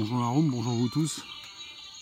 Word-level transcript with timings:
Bonjour 0.00 0.18
Laroume, 0.18 0.50
bonjour 0.50 0.72
vous 0.72 0.88
tous 0.88 1.22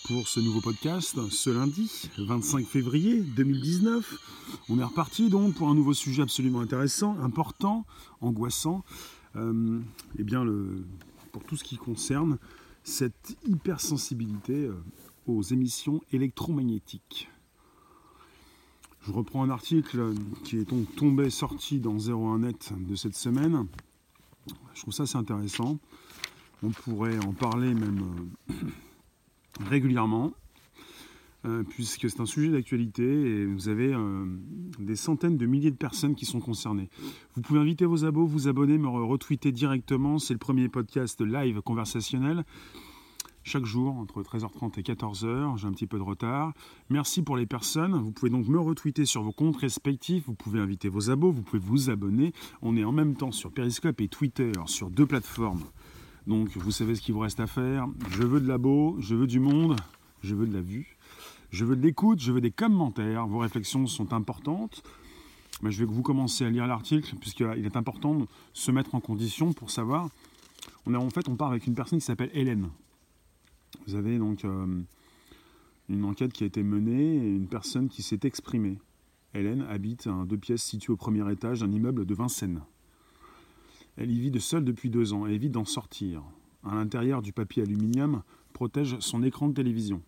pour 0.07 0.29
ce 0.29 0.39
nouveau 0.39 0.61
podcast 0.61 1.19
ce 1.29 1.49
lundi 1.49 1.91
25 2.17 2.65
février 2.65 3.19
2019. 3.19 4.61
On 4.69 4.79
est 4.79 4.83
reparti 4.85 5.27
donc 5.27 5.55
pour 5.55 5.67
un 5.67 5.75
nouveau 5.75 5.93
sujet 5.93 6.21
absolument 6.21 6.61
intéressant, 6.61 7.19
important, 7.19 7.85
angoissant. 8.21 8.85
Euh, 9.35 9.81
eh 10.17 10.23
bien, 10.23 10.45
pour 11.33 11.43
tout 11.43 11.57
ce 11.57 11.65
qui 11.65 11.75
concerne 11.75 12.37
cette 12.83 13.35
hypersensibilité 13.45 14.53
euh, 14.53 14.81
aux 15.27 15.41
émissions 15.41 15.99
électromagnétiques. 16.13 17.27
Je 19.01 19.11
reprends 19.11 19.43
un 19.43 19.49
article 19.49 20.13
qui 20.45 20.55
est 20.55 20.69
donc 20.69 20.95
tombé, 20.95 21.29
sorti 21.29 21.79
dans 21.79 21.97
01net 21.97 22.71
de 22.79 22.95
cette 22.95 23.15
semaine. 23.15 23.67
Je 24.73 24.83
trouve 24.83 24.93
ça 24.93 25.03
assez 25.03 25.17
intéressant. 25.17 25.79
On 26.61 26.69
pourrait 26.69 27.17
en 27.25 27.31
parler 27.31 27.73
même 27.73 28.03
euh, 28.49 28.53
régulièrement, 29.69 30.33
euh, 31.45 31.63
puisque 31.63 32.09
c'est 32.09 32.19
un 32.19 32.25
sujet 32.25 32.49
d'actualité 32.49 33.03
et 33.03 33.45
vous 33.45 33.69
avez 33.69 33.93
euh, 33.93 34.25
des 34.77 34.97
centaines 34.97 35.37
de 35.37 35.45
milliers 35.45 35.71
de 35.71 35.77
personnes 35.77 36.15
qui 36.15 36.25
sont 36.25 36.41
concernées. 36.41 36.89
Vous 37.35 37.41
pouvez 37.41 37.61
inviter 37.61 37.85
vos 37.85 38.03
abos, 38.03 38.25
vous 38.25 38.49
abonner, 38.49 38.77
me 38.77 38.89
retweeter 38.89 39.53
directement. 39.53 40.19
C'est 40.19 40.33
le 40.33 40.39
premier 40.39 40.67
podcast 40.67 41.21
live 41.21 41.61
conversationnel. 41.61 42.43
Chaque 43.43 43.65
jour, 43.65 43.95
entre 43.95 44.21
13h30 44.21 44.79
et 44.79 44.83
14h, 44.83 45.57
j'ai 45.57 45.65
un 45.65 45.71
petit 45.71 45.87
peu 45.87 45.97
de 45.97 46.03
retard. 46.03 46.53
Merci 46.89 47.21
pour 47.21 47.37
les 47.37 47.45
personnes. 47.45 47.95
Vous 47.95 48.11
pouvez 48.11 48.29
donc 48.29 48.47
me 48.47 48.59
retweeter 48.59 49.05
sur 49.05 49.23
vos 49.23 49.31
comptes 49.31 49.57
respectifs. 49.57 50.25
Vous 50.27 50.33
pouvez 50.33 50.59
inviter 50.59 50.89
vos 50.89 51.09
abos, 51.09 51.31
vous 51.31 51.41
pouvez 51.41 51.61
vous 51.63 51.89
abonner. 51.89 52.33
On 52.61 52.75
est 52.75 52.83
en 52.83 52.91
même 52.91 53.15
temps 53.15 53.31
sur 53.31 53.51
Periscope 53.51 54.01
et 54.01 54.09
Twitter, 54.09 54.51
sur 54.65 54.89
deux 54.89 55.05
plateformes. 55.05 55.63
Donc 56.29 56.55
vous 56.55 56.69
savez 56.69 56.93
ce 56.93 57.01
qu'il 57.01 57.15
vous 57.15 57.21
reste 57.21 57.39
à 57.39 57.47
faire. 57.47 57.87
Je 58.11 58.21
veux 58.21 58.39
de 58.39 58.47
l'abo, 58.47 58.95
je 58.99 59.15
veux 59.15 59.25
du 59.25 59.39
monde, 59.39 59.75
je 60.21 60.35
veux 60.35 60.45
de 60.45 60.53
la 60.53 60.61
vue, 60.61 60.95
je 61.49 61.65
veux 61.65 61.75
de 61.75 61.81
l'écoute, 61.81 62.19
je 62.19 62.31
veux 62.31 62.39
des 62.39 62.51
commentaires. 62.51 63.25
Vos 63.25 63.39
réflexions 63.39 63.87
sont 63.87 64.13
importantes. 64.13 64.83
Mais 65.63 65.71
je 65.71 65.79
vais 65.79 65.85
vous 65.85 66.03
commencer 66.03 66.45
à 66.45 66.51
lire 66.51 66.67
l'article 66.67 67.15
puisqu'il 67.19 67.65
est 67.65 67.75
important 67.75 68.13
de 68.13 68.27
se 68.53 68.69
mettre 68.69 68.93
en 68.93 68.99
condition 68.99 69.53
pour 69.53 69.71
savoir. 69.71 70.07
On 70.85 70.93
en 70.93 71.09
fait, 71.09 71.27
on 71.27 71.35
part 71.35 71.49
avec 71.49 71.65
une 71.65 71.73
personne 71.73 71.97
qui 71.97 72.05
s'appelle 72.05 72.29
Hélène. 72.33 72.69
Vous 73.87 73.95
avez 73.95 74.19
donc 74.19 74.45
euh, 74.45 74.81
une 75.89 76.05
enquête 76.05 76.31
qui 76.31 76.43
a 76.43 76.47
été 76.47 76.61
menée 76.61 77.15
et 77.15 77.35
une 77.35 77.47
personne 77.47 77.89
qui 77.89 78.03
s'est 78.03 78.19
exprimée. 78.21 78.77
Hélène 79.33 79.65
habite 79.67 80.05
un 80.05 80.25
deux 80.25 80.37
pièces 80.37 80.61
situé 80.61 80.93
au 80.93 80.95
premier 80.95 81.29
étage 81.31 81.61
d'un 81.61 81.71
immeuble 81.71 82.05
de 82.05 82.13
Vincennes. 82.13 82.61
Elle 83.99 84.11
y 84.11 84.19
vit 84.21 84.31
de 84.31 84.39
seule 84.39 84.63
depuis 84.63 84.89
deux 84.89 85.11
ans 85.11 85.27
et 85.27 85.33
évite 85.33 85.51
d'en 85.51 85.65
sortir. 85.65 86.23
À 86.63 86.73
l'intérieur 86.73 87.21
du 87.21 87.33
papier 87.33 87.63
aluminium 87.63 88.23
protège 88.53 88.97
son 89.01 89.23
écran 89.23 89.49
de 89.49 89.53
télévision. 89.53 90.01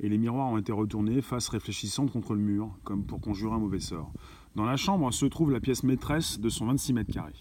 Et 0.00 0.10
les 0.10 0.18
miroirs 0.18 0.48
ont 0.48 0.58
été 0.58 0.70
retournés, 0.70 1.22
face 1.22 1.48
réfléchissante 1.48 2.12
contre 2.12 2.34
le 2.34 2.42
mur, 2.42 2.70
comme 2.84 3.04
pour 3.04 3.22
conjurer 3.22 3.54
un 3.54 3.58
mauvais 3.58 3.80
sort. 3.80 4.12
Dans 4.54 4.66
la 4.66 4.76
chambre 4.76 5.10
se 5.14 5.24
trouve 5.24 5.50
la 5.50 5.60
pièce 5.60 5.82
maîtresse 5.82 6.40
de 6.40 6.50
son 6.50 6.66
26 6.66 6.92
mètres 6.92 7.10
carrés. 7.10 7.32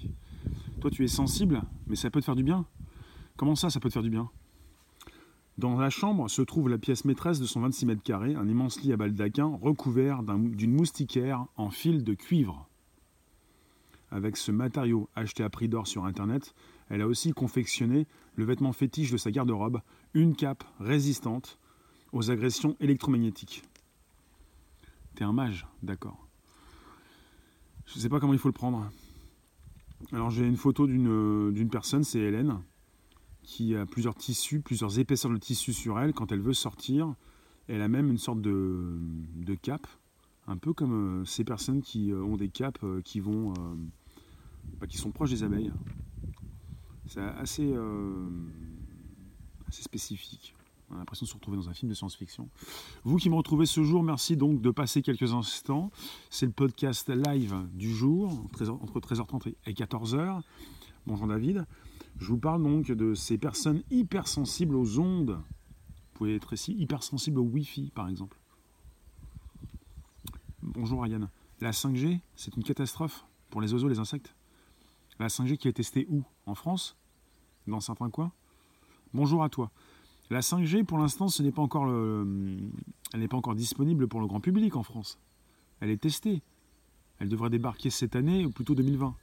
Toi, 0.79 0.91
tu 0.91 1.03
es 1.03 1.09
sensible, 1.09 1.61
mais 1.87 1.97
ça 1.97 2.09
peut 2.09 2.21
te 2.21 2.25
faire 2.25 2.37
du 2.37 2.43
bien? 2.43 2.65
Comment 3.35 3.55
ça, 3.55 3.69
ça 3.69 3.81
peut 3.81 3.89
te 3.89 3.93
faire 3.93 4.03
du 4.03 4.09
bien? 4.09 4.29
Dans 5.57 5.77
la 5.77 5.89
chambre 5.89 6.29
se 6.29 6.41
trouve 6.41 6.69
la 6.69 6.77
pièce 6.77 7.03
maîtresse 7.03 7.41
de 7.41 7.45
son 7.45 7.59
26 7.59 7.85
mètres 7.85 8.03
carrés, 8.03 8.35
un 8.35 8.47
immense 8.47 8.81
lit 8.81 8.93
à 8.93 8.97
baldaquin 8.97 9.59
recouvert 9.61 10.23
d'une 10.23 10.73
moustiquaire 10.73 11.47
en 11.57 11.69
fil 11.69 12.05
de 12.05 12.13
cuivre 12.13 12.69
avec 14.11 14.37
ce 14.37 14.51
matériau 14.51 15.09
acheté 15.15 15.43
à 15.43 15.49
prix 15.49 15.67
d'or 15.67 15.87
sur 15.87 16.05
Internet, 16.05 16.53
elle 16.89 17.01
a 17.01 17.07
aussi 17.07 17.33
confectionné 17.33 18.07
le 18.35 18.45
vêtement 18.45 18.71
fétiche 18.71 19.11
de 19.11 19.17
sa 19.17 19.31
garde-robe, 19.31 19.81
une 20.13 20.35
cape 20.35 20.63
résistante 20.79 21.59
aux 22.13 22.31
agressions 22.31 22.75
électromagnétiques. 22.79 23.63
T'es 25.15 25.23
un 25.23 25.33
mage, 25.33 25.67
d'accord. 25.83 26.27
Je 27.85 27.95
ne 27.95 28.01
sais 28.01 28.09
pas 28.09 28.19
comment 28.19 28.33
il 28.33 28.39
faut 28.39 28.49
le 28.49 28.53
prendre. 28.53 28.89
Alors 30.11 30.29
j'ai 30.29 30.45
une 30.45 30.57
photo 30.57 30.87
d'une 30.87 31.69
personne, 31.69 32.03
c'est 32.03 32.19
Hélène, 32.19 32.61
qui 33.43 33.75
a 33.75 33.85
plusieurs 33.85 34.15
tissus, 34.15 34.59
plusieurs 34.61 34.99
épaisseurs 34.99 35.31
de 35.31 35.37
tissu 35.37 35.73
sur 35.73 35.99
elle. 35.99 36.13
Quand 36.13 36.31
elle 36.31 36.41
veut 36.41 36.53
sortir, 36.53 37.15
elle 37.67 37.81
a 37.81 37.87
même 37.87 38.09
une 38.09 38.17
sorte 38.17 38.41
de, 38.41 38.97
de 39.35 39.55
cape 39.55 39.87
un 40.47 40.57
peu 40.57 40.73
comme 40.73 41.21
euh, 41.21 41.25
ces 41.25 41.43
personnes 41.43 41.81
qui 41.81 42.11
euh, 42.11 42.23
ont 42.23 42.37
des 42.37 42.49
capes 42.49 42.83
euh, 42.83 43.01
qui 43.01 43.19
vont, 43.19 43.53
bah, 44.79 44.87
qui 44.87 44.97
sont 44.97 45.11
proches 45.11 45.29
des 45.29 45.43
abeilles. 45.43 45.71
C'est 47.05 47.21
assez, 47.21 47.73
assez 49.67 49.81
spécifique. 49.81 50.53
On 50.89 50.95
a 50.95 50.97
l'impression 50.99 51.25
de 51.25 51.29
se 51.29 51.35
retrouver 51.35 51.57
dans 51.57 51.69
un 51.69 51.73
film 51.73 51.89
de 51.89 51.95
science-fiction. 51.95 52.49
Vous 53.03 53.17
qui 53.17 53.29
me 53.29 53.35
retrouvez 53.35 53.65
ce 53.65 53.81
jour, 53.81 54.03
merci 54.03 54.35
donc 54.35 54.61
de 54.61 54.71
passer 54.71 55.01
quelques 55.01 55.33
instants. 55.33 55.89
C'est 56.29 56.45
le 56.45 56.51
podcast 56.51 57.09
live 57.09 57.55
du 57.73 57.93
jour, 57.93 58.29
entre 58.31 58.99
13h30 58.99 59.53
et 59.65 59.73
14h. 59.73 60.41
Bonjour 61.05 61.27
David. 61.27 61.65
Je 62.19 62.27
vous 62.27 62.37
parle 62.37 62.63
donc 62.63 62.91
de 62.91 63.13
ces 63.13 63.37
personnes 63.37 63.83
hypersensibles 63.89 64.75
aux 64.75 64.99
ondes. 64.99 65.39
Vous 65.39 66.13
pouvez 66.13 66.35
être 66.35 66.53
ici 66.53 66.73
hypersensible 66.73 67.39
au 67.39 67.43
Wi-Fi, 67.43 67.91
par 67.95 68.09
exemple. 68.09 68.36
Bonjour 70.73 70.99
Ariane. 70.99 71.29
La 71.61 71.71
5G, 71.71 72.19
c'est 72.35 72.57
une 72.57 72.63
catastrophe 72.63 73.25
pour 73.49 73.61
les 73.61 73.73
oiseaux, 73.73 73.87
les 73.87 73.99
insectes. 73.99 74.35
La 75.17 75.27
5G 75.27 75.55
qui 75.55 75.69
est 75.69 75.73
testée 75.73 76.05
où? 76.09 76.23
En 76.45 76.55
France? 76.55 76.97
Dans 77.67 77.79
certains 77.79 78.09
coins? 78.09 78.33
Bonjour 79.13 79.45
à 79.45 79.49
toi. 79.49 79.71
La 80.29 80.41
5G, 80.41 80.83
pour 80.83 80.97
l'instant, 80.97 81.29
ce 81.29 81.41
n'est 81.41 81.53
pas 81.53 81.61
encore 81.61 81.87
elle 81.87 83.19
n'est 83.19 83.29
pas 83.29 83.37
encore 83.37 83.55
disponible 83.55 84.09
pour 84.09 84.19
le 84.19 84.27
grand 84.27 84.41
public 84.41 84.75
en 84.75 84.83
France. 84.83 85.19
Elle 85.79 85.89
est 85.89 86.01
testée. 86.01 86.41
Elle 87.19 87.29
devrait 87.29 87.49
débarquer 87.49 87.89
cette 87.89 88.17
année 88.17 88.45
ou 88.45 88.51
plutôt 88.51 88.75
2020. 88.75 89.15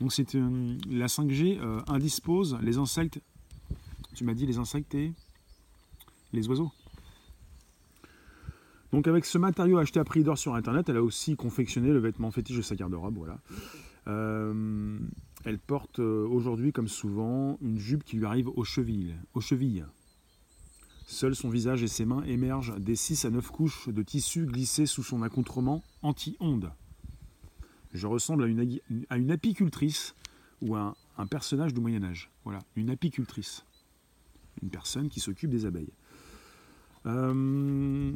Donc 0.00 0.12
c'est 0.12 0.34
euh, 0.36 0.78
la 0.88 1.06
5G 1.06 1.58
euh, 1.60 1.82
indispose 1.86 2.58
les 2.62 2.78
insectes. 2.78 3.20
Tu 4.14 4.24
m'as 4.24 4.34
dit 4.34 4.46
les 4.46 4.56
insectes 4.56 4.94
et 4.94 5.12
les 6.32 6.48
oiseaux. 6.48 6.72
Donc 8.92 9.08
avec 9.08 9.24
ce 9.24 9.38
matériau 9.38 9.78
acheté 9.78 10.00
à 10.00 10.04
prix 10.04 10.22
d'or 10.22 10.36
sur 10.36 10.54
internet, 10.54 10.88
elle 10.88 10.98
a 10.98 11.02
aussi 11.02 11.34
confectionné 11.36 11.88
le 11.88 11.98
vêtement 11.98 12.30
fétiche 12.30 12.58
de 12.58 12.62
sa 12.62 12.76
garde-robe. 12.76 13.16
Voilà. 13.16 13.38
Euh, 14.08 14.98
elle 15.44 15.58
porte 15.58 15.98
euh, 15.98 16.26
aujourd'hui, 16.26 16.72
comme 16.72 16.88
souvent, 16.88 17.58
une 17.62 17.78
jupe 17.78 18.04
qui 18.04 18.16
lui 18.16 18.26
arrive 18.26 18.48
aux 18.48 18.64
chevilles. 18.64 19.14
Aux 19.34 19.40
chevilles. 19.40 19.84
Seul 21.06 21.34
son 21.34 21.48
visage 21.48 21.82
et 21.82 21.88
ses 21.88 22.04
mains 22.04 22.22
émergent 22.24 22.78
des 22.78 22.96
6 22.96 23.24
à 23.24 23.30
9 23.30 23.50
couches 23.50 23.88
de 23.88 24.02
tissu 24.02 24.46
glissées 24.46 24.86
sous 24.86 25.02
son 25.02 25.22
accoutrement 25.22 25.82
anti-ondes. 26.02 26.72
Je 27.92 28.06
ressemble 28.06 28.44
à 28.44 28.46
une, 28.46 28.78
à 29.10 29.18
une 29.18 29.30
apicultrice 29.30 30.14
ou 30.60 30.76
à 30.76 30.94
un, 31.18 31.26
personnage 31.26 31.74
du 31.74 31.80
Moyen 31.80 32.02
Âge. 32.04 32.30
Voilà, 32.44 32.60
une 32.76 32.90
apicultrice. 32.90 33.64
Une 34.62 34.70
personne 34.70 35.08
qui 35.08 35.20
s'occupe 35.20 35.50
des 35.50 35.66
abeilles. 35.66 35.92
Euh, 37.06 38.12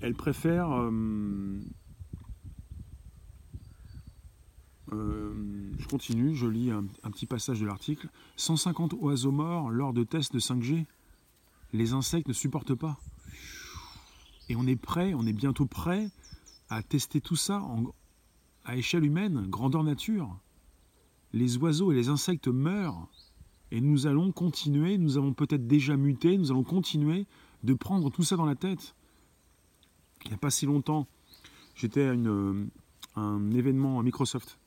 elle 0.00 0.14
préfère 0.14 0.70
euh, 0.72 1.60
euh, 4.92 5.72
je 5.78 5.86
continue, 5.88 6.34
je 6.34 6.46
lis 6.46 6.70
un, 6.70 6.84
petit 7.10 7.26
passage 7.26 7.60
de 7.60 7.66
l'article. 7.66 8.08
150 8.36 8.94
oiseaux 9.00 9.32
morts 9.32 9.70
lors 9.70 9.92
de 9.92 10.04
tests 10.04 10.32
de 10.32 10.40
5G. 10.40 10.86
Les 11.72 11.92
insectes 11.92 12.28
ne 12.28 12.32
supportent 12.32 12.74
pas. 12.74 12.98
Et 14.48 14.56
on 14.56 14.66
est 14.66 14.76
prêt, 14.76 15.14
on 15.14 15.26
est 15.26 15.32
bientôt 15.32 15.66
prêt 15.66 16.08
à 16.68 16.82
tester 16.82 17.20
tout 17.20 17.36
ça 17.36 17.62
à 18.64 18.76
échelle 18.76 19.04
humaine, 19.04 19.46
grandeur 19.48 19.82
nature. 19.82 20.38
Les 21.32 21.56
oiseaux 21.56 21.92
et 21.92 21.94
les 21.94 22.08
insectes 22.08 22.48
meurent. 22.48 23.08
Et 23.70 23.80
nous 23.80 24.06
allons 24.06 24.32
continuer, 24.32 24.98
nous 24.98 25.16
avons 25.16 25.32
peut-être 25.32 25.66
déjà 25.66 25.96
muté, 25.96 26.36
nous 26.36 26.50
allons 26.50 26.64
continuer 26.64 27.26
de 27.62 27.72
prendre 27.72 28.10
tout 28.10 28.22
ça 28.22 28.36
dans 28.36 28.44
la 28.44 28.54
tête 28.56 28.94
il 30.24 30.28
n'y 30.28 30.34
a 30.34 30.38
pas 30.38 30.50
si 30.50 30.66
longtemps, 30.66 31.06
j'étais 31.74 32.02
à 32.02 32.12
une, 32.12 32.68
un 33.16 33.50
événement 33.50 33.98
à 33.98 34.02
Microsoft, 34.02 34.58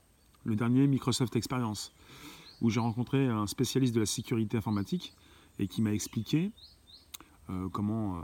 le 0.43 0.55
dernier 0.55 0.87
Microsoft 0.87 1.35
Experience, 1.35 1.91
où 2.61 2.69
j'ai 2.69 2.79
rencontré 2.79 3.27
un 3.27 3.47
spécialiste 3.47 3.95
de 3.95 3.99
la 3.99 4.05
sécurité 4.05 4.57
informatique 4.57 5.13
et 5.59 5.67
qui 5.67 5.81
m'a 5.81 5.93
expliqué 5.93 6.51
euh, 7.49 7.69
comment 7.69 8.17
euh, 8.17 8.21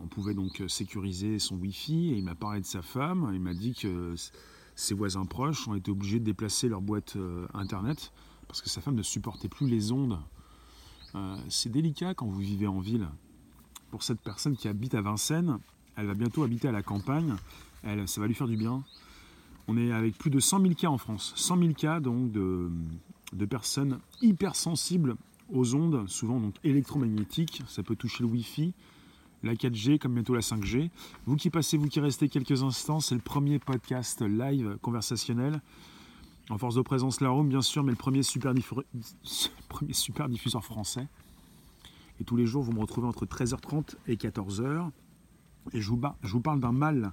on 0.00 0.06
pouvait 0.06 0.34
donc 0.34 0.62
sécuriser 0.68 1.38
son 1.38 1.56
Wi-Fi. 1.56 2.12
Et 2.12 2.18
il 2.18 2.24
m'a 2.24 2.34
parlé 2.34 2.60
de 2.60 2.66
sa 2.66 2.82
femme. 2.82 3.30
Il 3.34 3.40
m'a 3.40 3.54
dit 3.54 3.74
que 3.74 4.14
ses 4.76 4.94
voisins 4.94 5.24
proches 5.24 5.66
ont 5.68 5.74
été 5.74 5.90
obligés 5.90 6.20
de 6.20 6.24
déplacer 6.24 6.68
leur 6.68 6.80
boîte 6.80 7.16
euh, 7.16 7.46
Internet 7.54 8.12
parce 8.46 8.62
que 8.62 8.68
sa 8.68 8.80
femme 8.80 8.94
ne 8.94 9.02
supportait 9.02 9.48
plus 9.48 9.68
les 9.68 9.92
ondes. 9.92 10.18
c'est 11.50 11.68
délicat 11.68 12.14
quand 12.14 12.26
vous 12.26 12.38
vivez 12.38 12.66
en 12.66 12.80
ville. 12.80 13.06
Pour 13.90 14.02
cette 14.02 14.22
personne 14.22 14.56
qui 14.56 14.68
habite 14.68 14.94
à 14.94 15.02
Vincennes, 15.02 15.58
elle 15.98 16.06
va 16.06 16.14
bientôt 16.14 16.44
habiter 16.44 16.68
à 16.68 16.72
la 16.72 16.82
campagne. 16.82 17.34
Ça 18.06 18.20
va 18.20 18.26
lui 18.26 18.34
faire 18.34 18.46
du 18.46 18.56
bien. 18.56 18.84
On 19.66 19.76
est 19.76 19.92
avec 19.92 20.16
plus 20.16 20.30
de 20.30 20.40
100 20.40 20.62
000 20.62 20.74
cas 20.74 20.88
en 20.88 20.96
France. 20.96 21.32
100 21.36 21.58
000 21.58 21.72
cas 21.74 22.00
donc 22.00 22.30
de, 22.32 22.70
personnes 23.50 23.98
hypersensibles 24.22 25.16
aux 25.52 25.74
ondes, 25.74 26.08
souvent 26.08 26.40
donc 26.40 26.54
électromagnétiques. 26.62 27.62
Ça 27.66 27.82
peut 27.82 27.96
toucher 27.96 28.22
le 28.22 28.30
Wi-Fi, 28.30 28.72
la 29.42 29.54
4G, 29.54 29.98
comme 29.98 30.14
bientôt 30.14 30.34
la 30.34 30.40
5G. 30.40 30.90
Vous 31.26 31.36
qui 31.36 31.50
passez, 31.50 31.76
vous 31.76 31.88
qui 31.88 32.00
restez 32.00 32.28
quelques 32.28 32.62
instants, 32.62 33.00
c'est 33.00 33.16
le 33.16 33.20
premier 33.20 33.58
podcast 33.58 34.22
live 34.22 34.78
conversationnel. 34.80 35.60
En 36.48 36.58
force 36.58 36.76
de 36.76 36.82
présence, 36.82 37.20
la 37.20 37.28
Rome, 37.28 37.48
bien 37.48 37.60
sûr, 37.60 37.82
mais 37.82 37.90
le 37.92 37.96
premier 37.96 38.22
super 38.22 38.54
diffuseur 40.28 40.64
français. 40.64 41.08
Et 42.20 42.24
tous 42.24 42.36
les 42.36 42.46
jours, 42.46 42.62
vous 42.62 42.72
me 42.72 42.80
retrouvez 42.80 43.06
entre 43.06 43.26
13h30 43.26 43.96
et 44.06 44.14
14h. 44.14 44.90
Et 45.72 45.80
je 45.80 45.90
vous, 45.90 46.40
parle 46.40 46.60
d'un 46.60 46.72
mal 46.72 47.12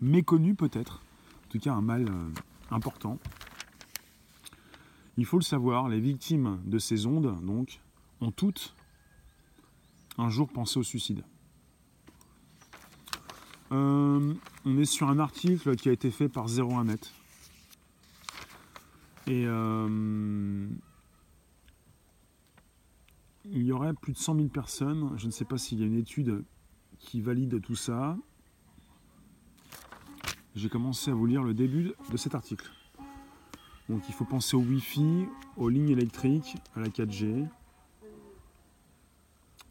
méconnu 0.00 0.54
peut-être, 0.54 1.02
en 1.46 1.48
tout 1.50 1.58
cas 1.58 1.72
un 1.72 1.80
mal 1.80 2.08
euh, 2.08 2.30
important. 2.70 3.18
Il 5.16 5.24
faut 5.24 5.38
le 5.38 5.42
savoir, 5.42 5.88
les 5.88 6.00
victimes 6.00 6.60
de 6.66 6.78
ces 6.78 7.06
ondes, 7.06 7.34
donc, 7.42 7.80
ont 8.20 8.30
toutes 8.30 8.74
un 10.18 10.28
jour 10.28 10.48
pensé 10.48 10.78
au 10.78 10.82
suicide. 10.82 11.24
Euh, 13.72 14.34
on 14.64 14.78
est 14.78 14.84
sur 14.84 15.08
un 15.08 15.18
article 15.18 15.76
qui 15.76 15.88
a 15.88 15.92
été 15.92 16.10
fait 16.10 16.28
par 16.28 16.46
01net. 16.46 17.12
Et 19.26 19.44
euh, 19.44 20.68
il 23.44 23.62
y 23.62 23.72
aurait 23.72 23.92
plus 23.94 24.12
de 24.12 24.18
100 24.18 24.36
000 24.36 24.48
personnes. 24.48 25.12
Je 25.16 25.26
ne 25.26 25.32
sais 25.32 25.44
pas 25.44 25.58
s'il 25.58 25.80
y 25.80 25.82
a 25.82 25.86
une 25.86 25.96
étude 25.96 26.44
qui 26.98 27.20
valide 27.20 27.60
tout 27.60 27.76
ça. 27.76 28.16
J'ai 30.54 30.68
commencé 30.68 31.10
à 31.10 31.14
vous 31.14 31.26
lire 31.26 31.42
le 31.42 31.54
début 31.54 31.92
de 32.10 32.16
cet 32.16 32.34
article. 32.34 32.70
Donc 33.88 34.02
il 34.08 34.14
faut 34.14 34.24
penser 34.24 34.56
au 34.56 34.60
Wi-Fi, 34.60 35.26
aux 35.56 35.68
lignes 35.68 35.90
électriques, 35.90 36.56
à 36.74 36.80
la 36.80 36.88
4G. 36.88 37.46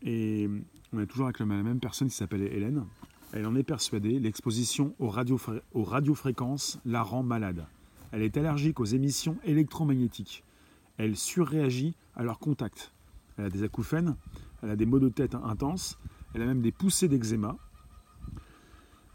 Et 0.04 0.50
on 0.94 1.00
est 1.00 1.08
toujours 1.08 1.26
avec 1.26 1.40
la 1.40 1.46
même 1.46 1.80
personne 1.80 2.08
qui 2.08 2.16
s'appelle 2.16 2.44
Hélène. 2.44 2.86
Elle 3.34 3.46
en 3.48 3.56
est 3.56 3.64
persuadée, 3.64 4.20
l'exposition 4.20 4.96
aux, 5.00 5.12
aux 5.74 5.84
radiofréquences 5.84 6.80
la 6.86 7.02
rend 7.02 7.24
malade. 7.24 7.66
Elle 8.12 8.22
est 8.22 8.38
allergique 8.38 8.80
aux 8.80 8.86
émissions 8.86 9.38
électromagnétiques. 9.44 10.44
Elle 10.98 11.18
surréagit 11.18 11.96
à 12.16 12.24
leur 12.24 12.40
contact. 12.40 12.94
Elle 13.38 13.46
a 13.46 13.50
des 13.50 13.64
acouphènes, 13.64 14.16
elle 14.64 14.70
a 14.70 14.76
des 14.78 14.86
maux 14.86 15.00
de 15.00 15.10
tête 15.10 15.36
intenses, 15.36 15.98
elle 16.36 16.42
a 16.42 16.46
même 16.48 16.62
des 16.62 16.74
poussées 16.74 17.08
d'eczéma. 17.08 17.56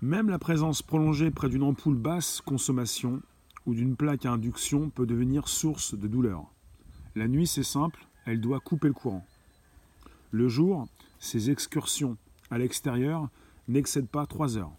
Même 0.00 0.30
la 0.30 0.38
présence 0.38 0.80
prolongée 0.80 1.30
près 1.30 1.50
d'une 1.50 1.62
ampoule 1.62 1.96
basse 1.96 2.40
consommation 2.40 3.20
ou 3.66 3.74
d'une 3.74 3.94
plaque 3.94 4.24
à 4.24 4.32
induction 4.32 4.88
peut 4.88 5.04
devenir 5.04 5.46
source 5.46 5.94
de 5.94 6.08
douleur. 6.08 6.46
La 7.14 7.28
nuit, 7.28 7.46
c'est 7.46 7.62
simple, 7.62 8.06
elle 8.24 8.40
doit 8.40 8.60
couper 8.60 8.88
le 8.88 8.94
courant. 8.94 9.26
Le 10.30 10.48
jour, 10.48 10.88
ses 11.18 11.50
excursions 11.50 12.16
à 12.50 12.56
l'extérieur 12.56 13.28
n'excèdent 13.68 14.08
pas 14.08 14.24
3 14.24 14.56
heures. 14.56 14.72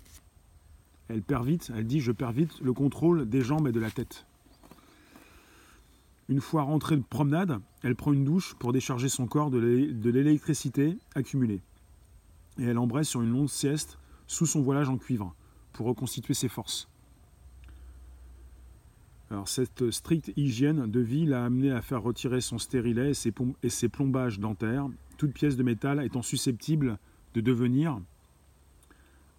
Elle 1.10 1.22
perd 1.22 1.46
vite, 1.46 1.72
elle 1.76 1.86
dit 1.86 2.00
je 2.00 2.12
perds 2.12 2.32
vite 2.32 2.60
le 2.60 2.74
contrôle 2.74 3.30
des 3.30 3.42
jambes 3.42 3.68
et 3.68 3.72
de 3.72 3.80
la 3.80 3.92
tête. 3.92 4.26
Une 6.28 6.42
fois 6.42 6.64
rentrée 6.64 6.98
de 6.98 7.04
promenade, 7.04 7.60
elle 7.84 7.96
prend 7.96 8.14
une 8.14 8.26
douche 8.26 8.56
pour 8.56 8.74
décharger 8.74 9.10
son 9.10 9.28
corps 9.28 9.52
de 9.52 9.60
l'électricité 10.10 10.98
accumulée. 11.14 11.62
Et 12.58 12.64
elle 12.64 12.78
embrasse 12.78 13.10
sur 13.10 13.22
une 13.22 13.32
longue 13.32 13.50
sieste 13.50 13.98
sous 14.28 14.46
son 14.46 14.62
voilage 14.62 14.90
en 14.90 14.98
cuivre 14.98 15.34
pour 15.74 15.88
reconstituer 15.88 16.34
ses 16.34 16.50
forces. 16.50 16.88
Cette 19.46 19.92
stricte 19.92 20.34
hygiène 20.36 20.92
de 20.92 21.00
vie 21.00 21.26
l'a 21.26 21.46
amené 21.46 21.72
à 21.72 21.82
faire 21.82 22.02
retirer 22.02 22.42
son 22.42 22.58
stérilet 22.58 23.12
et 23.12 23.14
ses, 23.14 23.34
et 23.64 23.70
ses 23.70 23.88
plombages 23.88 24.40
dentaires, 24.40 24.90
toute 25.18 25.32
pièce 25.32 25.56
de 25.56 25.64
métal 25.64 26.04
étant 26.04 26.22
susceptible 26.22 26.98
de 27.34 27.40
devenir 27.40 28.02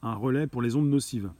un 0.02 0.14
relais 0.14 0.46
pour 0.46 0.62
les 0.62 0.76
ondes 0.76 0.88
nocives. 0.88 1.30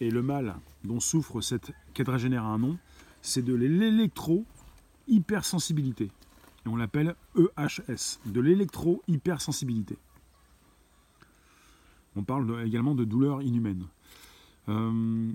Et 0.00 0.10
le 0.10 0.22
mal 0.22 0.56
dont 0.82 0.98
souffre 0.98 1.40
cette 1.40 1.70
quadragénaire 1.94 2.44
à 2.44 2.48
un 2.48 2.58
nom, 2.58 2.76
c'est 3.20 3.42
de 3.42 3.54
l'électro-hypersensibilité. 3.54 6.10
Et 6.66 6.68
on 6.68 6.74
l'appelle 6.74 7.14
EHS, 7.36 8.18
de 8.26 8.40
l'électro-hypersensibilité. 8.40 9.96
On 12.16 12.22
parle 12.22 12.66
également 12.66 12.94
de 12.94 13.04
douleur 13.04 13.42
inhumaine. 13.42 13.86
Euh, 14.68 15.32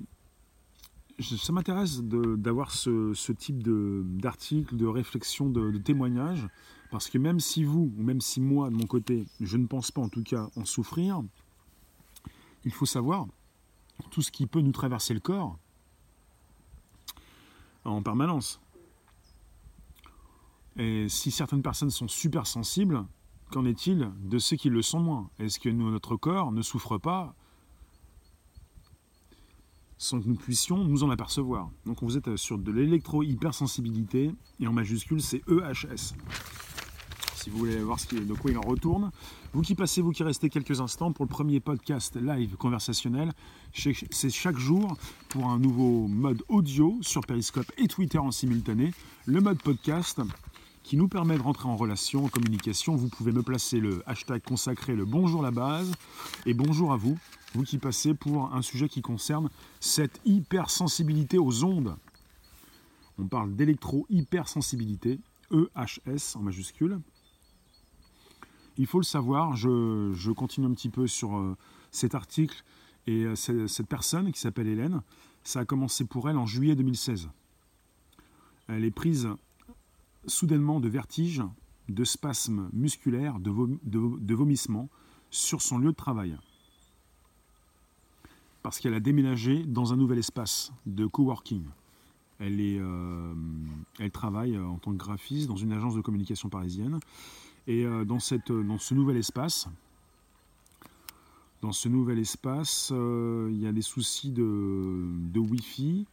ça 1.20 1.52
m'intéresse 1.52 2.02
d'avoir 2.02 2.72
ce, 2.72 3.32
type 3.32 3.64
d'article, 4.20 4.76
de, 4.76 4.86
réflexion, 4.86 5.50
de, 5.50 5.72
de, 5.72 5.78
témoignage, 5.80 6.48
parce 6.92 7.10
que 7.10 7.18
même 7.18 7.40
si 7.40 7.64
vous, 7.64 7.92
ou 7.98 8.04
même 8.04 8.22
si 8.22 8.40
moi, 8.40 8.70
de 8.70 8.76
mon 8.76 8.86
côté, 8.86 9.26
je 9.42 9.58
ne 9.58 9.66
pense 9.66 9.92
pas 9.92 10.02
en 10.02 10.10
tout 10.10 10.24
cas 10.24 10.48
en 10.56 10.66
souffrir, 10.66 11.22
il 12.66 12.72
faut 12.72 12.86
savoir 12.86 13.28
tout 14.12 14.22
ce 14.22 14.32
qui 14.32 14.46
peut 14.46 14.62
nous 14.62 14.72
traverser 14.72 15.14
le 15.14 15.20
corps 15.20 15.58
en 17.84 18.02
permanence. 18.02 18.60
Et 20.78 21.10
si 21.10 21.32
certaines 21.32 21.64
personnes 21.64 21.90
sont 21.90 22.08
super 22.08 22.46
sensibles, 22.46 23.04
Qu'en 23.52 23.66
est-il 23.66 24.10
de 24.24 24.40
ceux 24.40 24.58
qui 24.58 24.70
le 24.70 24.82
sont 24.82 25.00
moins? 25.00 25.30
Est-ce 25.40 25.60
que 25.60 25.70
notre 25.70 26.16
corps 26.18 26.52
ne 26.52 26.62
souffre 26.62 26.98
pas 26.98 27.34
sans 29.98 30.22
que 30.22 30.28
nous 30.28 30.36
puissions 30.36 30.84
nous 30.84 31.04
en 31.04 31.10
apercevoir? 31.10 31.70
Donc 31.86 32.04
vous 32.04 32.18
êtes 32.18 32.36
sur 32.36 32.58
de 32.58 32.72
l'électro-hypersensibilité, 32.72 34.32
et 34.60 34.68
en 34.68 34.74
majuscule 34.74 35.22
c'est 35.22 35.42
EHS. 35.48 36.14
Si 37.36 37.50
vous 37.50 37.60
voulez 37.60 37.80
voir 37.80 37.98
ce 37.98 38.14
de 38.14 38.34
quoi 38.34 38.52
il 38.52 38.58
en 38.58 38.62
retourne. 38.62 39.12
Vous 39.54 39.62
qui 39.62 39.74
passez, 39.74 40.02
vous 40.02 40.12
qui 40.12 40.22
restez 40.24 40.50
quelques 40.50 40.82
instants 40.82 41.14
pour 41.14 41.24
le 41.24 41.30
premier 41.30 41.62
podcast 41.62 42.18
live 42.18 42.58
conversationnel, 42.58 43.32
c'est 43.74 44.30
chaque 44.30 44.58
jour 44.58 44.98
pour 45.30 45.48
un 45.48 45.58
nouveau 45.58 46.08
mode 46.08 46.44
audio 46.50 46.98
sur 47.02 47.22
Periscope 47.22 47.72
et 47.78 47.88
Twitter 47.88 48.18
en 48.18 48.32
simultané, 48.32 48.94
le 49.26 49.40
mode 49.40 49.62
podcast 49.62 50.20
qui 50.88 50.96
nous 50.96 51.10
permet 51.10 51.38
de 51.38 51.42
rentrer 51.42 51.68
en 51.68 51.76
relation, 51.76 52.24
en 52.24 52.30
communication. 52.30 52.96
Vous 52.96 53.10
pouvez 53.10 53.34
me 53.34 53.44
placer 53.44 53.82
le 53.82 54.02
hashtag 54.06 54.42
consacré 54.42 54.96
le 54.96 55.04
bonjour 55.04 55.42
la 55.42 55.52
base 55.52 55.92
et 56.46 56.54
bonjour 56.54 56.94
à 56.94 56.96
vous, 56.96 57.20
vous 57.54 57.64
qui 57.64 57.78
passez 57.78 58.14
pour 58.14 58.54
un 58.56 58.62
sujet 58.62 58.88
qui 58.88 59.02
concerne 59.02 59.50
cette 59.82 60.22
hypersensibilité 60.24 61.38
aux 61.38 61.66
ondes. 61.66 61.98
On 63.20 63.28
parle 63.28 63.54
d'électro-hypersensibilité, 63.54 65.20
EHS 65.52 66.38
en 66.38 66.40
majuscule. 66.44 67.02
Il 68.78 68.88
faut 68.88 69.00
le 69.00 69.04
savoir, 69.04 69.58
je, 69.58 70.32
continue 70.32 70.68
un 70.68 70.74
petit 70.74 70.90
peu 70.90 71.06
sur 71.06 71.36
euh, 71.36 71.58
cet 71.92 72.16
article 72.16 72.64
et 73.08 73.26
euh, 73.26 73.36
cette 73.36 73.90
personne 73.90 74.32
qui 74.32 74.40
s'appelle 74.40 74.70
Hélène, 74.70 75.02
ça 75.44 75.60
a 75.60 75.66
commencé 75.66 76.06
pour 76.06 76.30
elle 76.30 76.38
en 76.38 76.46
juillet 76.46 76.76
2016. 76.76 77.28
Elle 78.70 78.86
est 78.86 78.92
prise 78.92 79.28
soudainement 80.26 80.80
de 80.80 80.90
vertiges, 80.90 81.44
de 81.90 82.04
spasmes 82.04 82.70
musculaires, 82.74 83.40
de, 83.40 84.34
vomissements 84.34 84.90
sur 85.30 85.62
son 85.62 85.78
lieu 85.78 85.92
de 85.92 85.96
travail. 85.96 86.38
Parce 88.64 88.80
qu'elle 88.80 88.94
a 88.94 89.00
déménagé 89.00 89.64
dans 89.64 89.94
un 89.94 89.96
nouvel 89.96 90.20
espace 90.20 90.74
de 90.86 91.06
coworking. 91.06 91.64
Elle, 92.40 92.58
euh, 92.60 93.34
travaille 94.12 94.58
en 94.58 94.78
tant 94.78 94.92
que 94.92 94.98
graphiste 94.98 95.48
dans 95.48 95.56
une 95.56 95.72
agence 95.72 95.96
de 95.96 96.02
communication 96.02 96.50
parisienne. 96.50 97.00
Et 97.68 97.86
euh, 97.86 98.06
dans, 98.06 98.20
ce 98.20 98.94
nouvel 98.94 99.18
espace, 99.18 99.68
dans 101.62 101.72
ce 101.72 101.90
nouvel 101.90 102.20
espace, 102.20 102.92
euh, 102.94 103.50
il 103.52 103.60
y 103.60 103.68
a 103.68 103.72
des 103.72 103.82
soucis 103.82 104.32
de 104.32 105.40
Wi-Fi, 105.40 106.06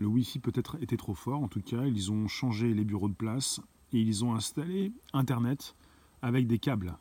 le 0.00 0.06
Wi-Fi 0.06 0.38
peut-être 0.38 0.82
était 0.82 0.96
trop 0.96 1.14
fort, 1.14 1.42
en 1.42 1.48
tout 1.48 1.60
cas, 1.60 1.84
ils 1.84 2.10
ont 2.10 2.26
changé 2.26 2.72
les 2.72 2.84
bureaux 2.84 3.08
de 3.08 3.14
place 3.14 3.60
et 3.92 4.00
ils 4.00 4.24
ont 4.24 4.34
installé 4.34 4.92
Internet 5.12 5.76
avec 6.22 6.46
des 6.46 6.58
câbles. 6.58 6.96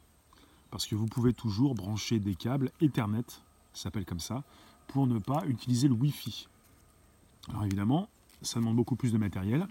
Parce 0.69 0.85
que 0.85 0.95
vous 0.95 1.05
pouvez 1.05 1.33
toujours 1.33 1.75
brancher 1.75 2.19
des 2.19 2.35
câbles 2.35 2.71
Ethernet, 2.81 3.23
ça 3.73 3.83
s'appelle 3.83 4.05
comme 4.05 4.19
ça, 4.19 4.43
pour 4.87 5.07
ne 5.07 5.17
pas 5.17 5.45
utiliser 5.47 5.87
le 5.87 5.93
Wi-Fi. 5.93 6.49
Alors 7.47 7.63
évidemment, 7.63 8.09
ça 8.41 8.59
demande 8.59 8.75
beaucoup 8.75 8.97
plus 8.97 9.13
de 9.13 9.17
matériel, 9.17 9.65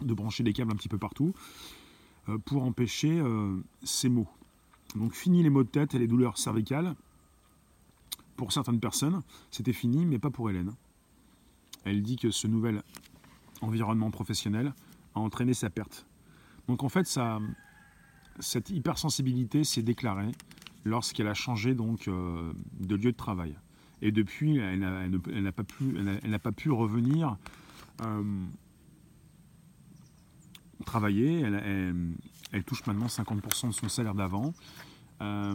de 0.00 0.14
brancher 0.14 0.42
des 0.42 0.54
câbles 0.54 0.72
un 0.72 0.76
petit 0.76 0.88
peu 0.88 0.98
partout, 0.98 1.34
euh, 2.30 2.38
pour 2.38 2.62
empêcher 2.62 3.20
euh, 3.20 3.62
ces 3.82 4.08
maux. 4.08 4.28
Donc 4.96 5.12
fini 5.12 5.42
les 5.42 5.50
maux 5.50 5.62
de 5.62 5.68
tête 5.68 5.94
et 5.94 5.98
les 5.98 6.08
douleurs 6.08 6.38
cervicales. 6.38 6.96
Pour 8.36 8.50
certaines 8.52 8.80
personnes, 8.80 9.22
c'était 9.50 9.74
fini, 9.74 10.06
mais 10.06 10.18
pas 10.18 10.30
pour 10.30 10.48
Hélène. 10.48 10.72
Elle 11.84 12.02
dit 12.02 12.16
que 12.16 12.30
ce 12.30 12.46
nouvel 12.46 12.82
environnement 13.60 14.10
professionnel 14.10 14.72
a 15.14 15.20
entraîné 15.20 15.54
sa 15.54 15.70
perte. 15.70 16.06
Donc 16.68 16.82
en 16.82 16.88
fait, 16.88 17.18
cette 18.38 18.70
hypersensibilité 18.70 19.64
s'est 19.64 19.82
déclarée 19.82 20.32
lorsqu'elle 20.84 21.28
a 21.28 21.34
changé 21.34 21.74
donc 21.74 22.08
euh, 22.08 22.52
de 22.78 22.94
lieu 22.96 23.12
de 23.12 23.16
travail. 23.16 23.56
Et 24.02 24.12
depuis, 24.12 24.56
elle 24.56 24.78
n'a 24.78 25.52
pas, 25.52 25.64
pu, 25.64 25.94
pas 26.42 26.52
pu 26.52 26.70
revenir 26.70 27.36
euh, 28.02 28.22
travailler. 30.86 31.40
Elle, 31.40 32.64
touche 32.64 32.86
maintenant 32.86 33.06
50% 33.06 33.68
de 33.68 33.72
son 33.72 33.88
salaire 33.88 34.14
d'avant. 34.14 34.54
Euh, 35.20 35.54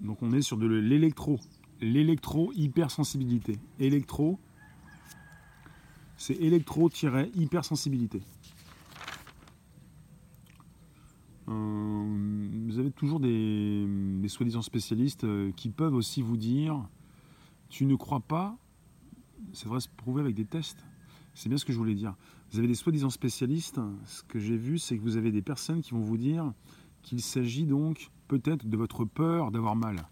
donc 0.00 0.22
on 0.22 0.32
est 0.32 0.42
sur 0.42 0.56
de 0.56 0.66
l'électro. 0.66 1.38
L'électro-hypersensibilité. 1.80 3.58
Électro, 3.78 4.38
c'est 6.16 6.34
électro-hypersensibilité. 6.34 8.22
Euh, 11.48 12.58
vous 12.66 12.78
avez 12.78 12.90
toujours 12.90 13.20
des, 13.20 13.86
des 14.20 14.28
soi-disant 14.28 14.62
spécialistes 14.62 15.24
euh, 15.24 15.50
qui 15.52 15.70
peuvent 15.70 15.94
aussi 15.94 16.20
vous 16.20 16.36
dire 16.36 16.86
tu 17.68 17.86
ne 17.86 17.96
crois 17.96 18.20
pas, 18.20 18.56
c'est 19.52 19.68
vrai 19.68 19.80
se 19.80 19.88
prouver 19.88 20.22
avec 20.22 20.34
des 20.34 20.44
tests. 20.44 20.84
C'est 21.34 21.48
bien 21.48 21.58
ce 21.58 21.64
que 21.64 21.72
je 21.72 21.78
voulais 21.78 21.94
dire. 21.94 22.14
Vous 22.50 22.58
avez 22.58 22.68
des 22.68 22.74
soi-disant 22.74 23.10
spécialistes. 23.10 23.80
Ce 24.06 24.22
que 24.22 24.38
j'ai 24.38 24.56
vu, 24.56 24.78
c'est 24.78 24.96
que 24.96 25.02
vous 25.02 25.16
avez 25.16 25.30
des 25.30 25.42
personnes 25.42 25.82
qui 25.82 25.92
vont 25.92 26.00
vous 26.00 26.16
dire 26.16 26.52
qu'il 27.02 27.20
s'agit 27.20 27.64
donc 27.64 28.10
peut-être 28.26 28.66
de 28.66 28.76
votre 28.76 29.04
peur 29.04 29.50
d'avoir 29.50 29.76
mal. 29.76 30.08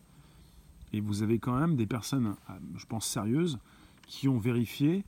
Et 0.97 1.01
vous 1.03 1.23
avez 1.23 1.39
quand 1.39 1.61
même 1.61 1.77
des 1.77 1.85
personnes, 1.85 2.37
je 2.75 2.87
pense 2.87 3.07
sérieuses, 3.07 3.59
qui 4.07 4.29
ont 4.29 4.39
vérifié 4.39 5.05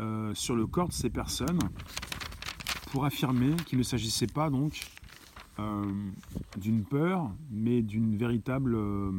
euh, 0.00 0.32
sur 0.34 0.56
le 0.56 0.66
corps 0.66 0.88
de 0.88 0.94
ces 0.94 1.10
personnes 1.10 1.58
pour 2.90 3.04
affirmer 3.04 3.54
qu'il 3.66 3.76
ne 3.76 3.82
s'agissait 3.82 4.28
pas 4.28 4.48
donc 4.48 4.86
euh, 5.58 5.92
d'une 6.56 6.84
peur, 6.84 7.30
mais 7.50 7.82
d'une 7.82 8.16
véritable 8.16 8.76
euh, 8.76 9.12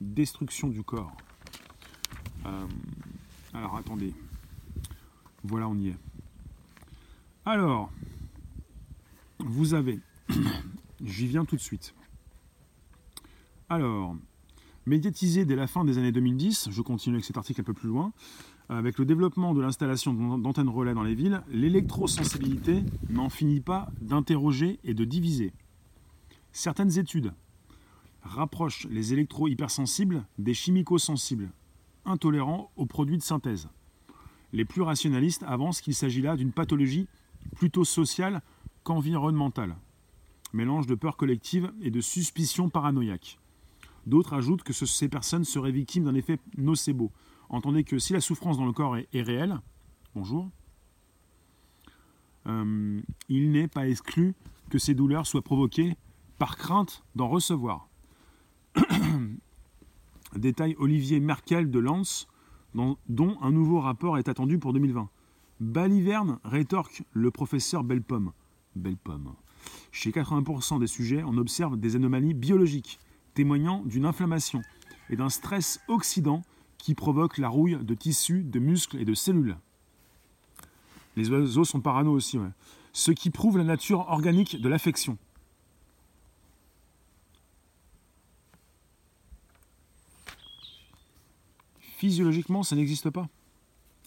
destruction 0.00 0.68
du 0.68 0.82
corps. 0.82 1.14
alors 3.52 3.76
attendez, 3.76 4.14
voilà, 5.44 5.68
on 5.68 5.76
y 5.76 5.88
est. 5.88 5.98
Alors, 7.44 7.92
vous 9.38 9.74
avez, 9.74 10.00
j'y 11.04 11.26
viens 11.26 11.44
tout 11.44 11.56
de 11.56 11.60
suite. 11.60 11.94
Alors, 13.68 14.16
médiatisé 14.88 15.44
dès 15.44 15.54
la 15.54 15.66
fin 15.66 15.84
des 15.84 15.98
années 15.98 16.12
2010, 16.12 16.70
je 16.70 16.82
continue 16.82 17.16
avec 17.16 17.24
cet 17.24 17.36
article 17.36 17.60
un 17.60 17.64
peu 17.64 17.74
plus 17.74 17.88
loin, 17.88 18.12
avec 18.68 18.98
le 18.98 19.04
développement 19.04 19.54
de 19.54 19.60
l'installation 19.60 20.12
d'antennes 20.38 20.68
relais 20.68 20.94
dans 20.94 21.02
les 21.02 21.14
villes, 21.14 21.42
l'électrosensibilité 21.50 22.82
n'en 23.08 23.28
finit 23.28 23.60
pas 23.60 23.88
d'interroger 24.00 24.78
et 24.84 24.94
de 24.94 25.04
diviser. 25.04 25.52
Certaines 26.52 26.98
études 26.98 27.32
rapprochent 28.22 28.86
les 28.90 29.12
électro-hypersensibles 29.12 30.26
des 30.38 30.54
chimico-sensibles, 30.54 31.50
intolérants 32.04 32.70
aux 32.76 32.86
produits 32.86 33.18
de 33.18 33.22
synthèse. 33.22 33.68
Les 34.52 34.64
plus 34.64 34.82
rationalistes 34.82 35.44
avancent 35.46 35.80
qu'il 35.80 35.94
s'agit 35.94 36.22
là 36.22 36.36
d'une 36.36 36.52
pathologie 36.52 37.06
plutôt 37.56 37.84
sociale 37.84 38.42
qu'environnementale, 38.82 39.76
mélange 40.52 40.86
de 40.86 40.94
peur 40.94 41.16
collective 41.16 41.72
et 41.80 41.90
de 41.90 42.00
suspicion 42.00 42.68
paranoïaque. 42.68 43.38
D'autres 44.08 44.32
ajoutent 44.32 44.62
que 44.62 44.72
ces 44.72 45.08
personnes 45.10 45.44
seraient 45.44 45.70
victimes 45.70 46.04
d'un 46.04 46.14
effet 46.14 46.38
nocebo. 46.56 47.12
Entendez 47.50 47.84
que 47.84 47.98
si 47.98 48.14
la 48.14 48.22
souffrance 48.22 48.56
dans 48.56 48.64
le 48.64 48.72
corps 48.72 48.96
est, 48.96 49.22
réelle, 49.22 49.60
bonjour, 50.14 50.48
euh, 52.46 53.02
il 53.28 53.52
n'est 53.52 53.68
pas 53.68 53.86
exclu 53.86 54.34
que 54.70 54.78
ces 54.78 54.94
douleurs 54.94 55.26
soient 55.26 55.42
provoquées 55.42 55.94
par 56.38 56.56
crainte 56.56 57.04
d'en 57.16 57.28
recevoir. 57.28 57.90
Détail 60.36 60.74
Olivier 60.78 61.20
Merkel 61.20 61.70
de 61.70 61.78
Lens, 61.78 62.28
dont 62.74 63.36
un 63.42 63.50
nouveau 63.50 63.78
rapport 63.78 64.16
est 64.16 64.30
attendu 64.30 64.58
pour 64.58 64.72
2020. 64.72 65.10
Baliverne 65.60 66.38
rétorque 66.44 67.02
le 67.12 67.30
professeur 67.30 67.84
Belpomme. 67.84 68.32
Belpomme. 68.74 69.34
Chez 69.92 70.12
80% 70.12 70.80
des 70.80 70.86
sujets, 70.86 71.22
on 71.24 71.36
observe 71.36 71.76
des 71.76 71.94
anomalies 71.94 72.32
biologiques 72.32 72.98
témoignant 73.38 73.84
d'une 73.84 74.04
inflammation 74.04 74.62
et 75.10 75.14
d'un 75.14 75.28
stress 75.28 75.78
oxydant 75.86 76.42
qui 76.76 76.96
provoque 76.96 77.38
la 77.38 77.48
rouille 77.48 77.78
de 77.80 77.94
tissus, 77.94 78.42
de 78.42 78.58
muscles 78.58 78.98
et 78.98 79.04
de 79.04 79.14
cellules. 79.14 79.56
Les 81.14 81.30
oiseaux 81.30 81.64
sont 81.64 81.80
parano 81.80 82.10
aussi, 82.10 82.36
ce 82.92 83.12
qui 83.12 83.30
prouve 83.30 83.56
la 83.56 83.62
nature 83.62 84.00
organique 84.08 84.60
de 84.60 84.68
l'affection. 84.68 85.18
Physiologiquement, 91.78 92.64
ça 92.64 92.74
n'existe 92.74 93.08
pas. 93.10 93.28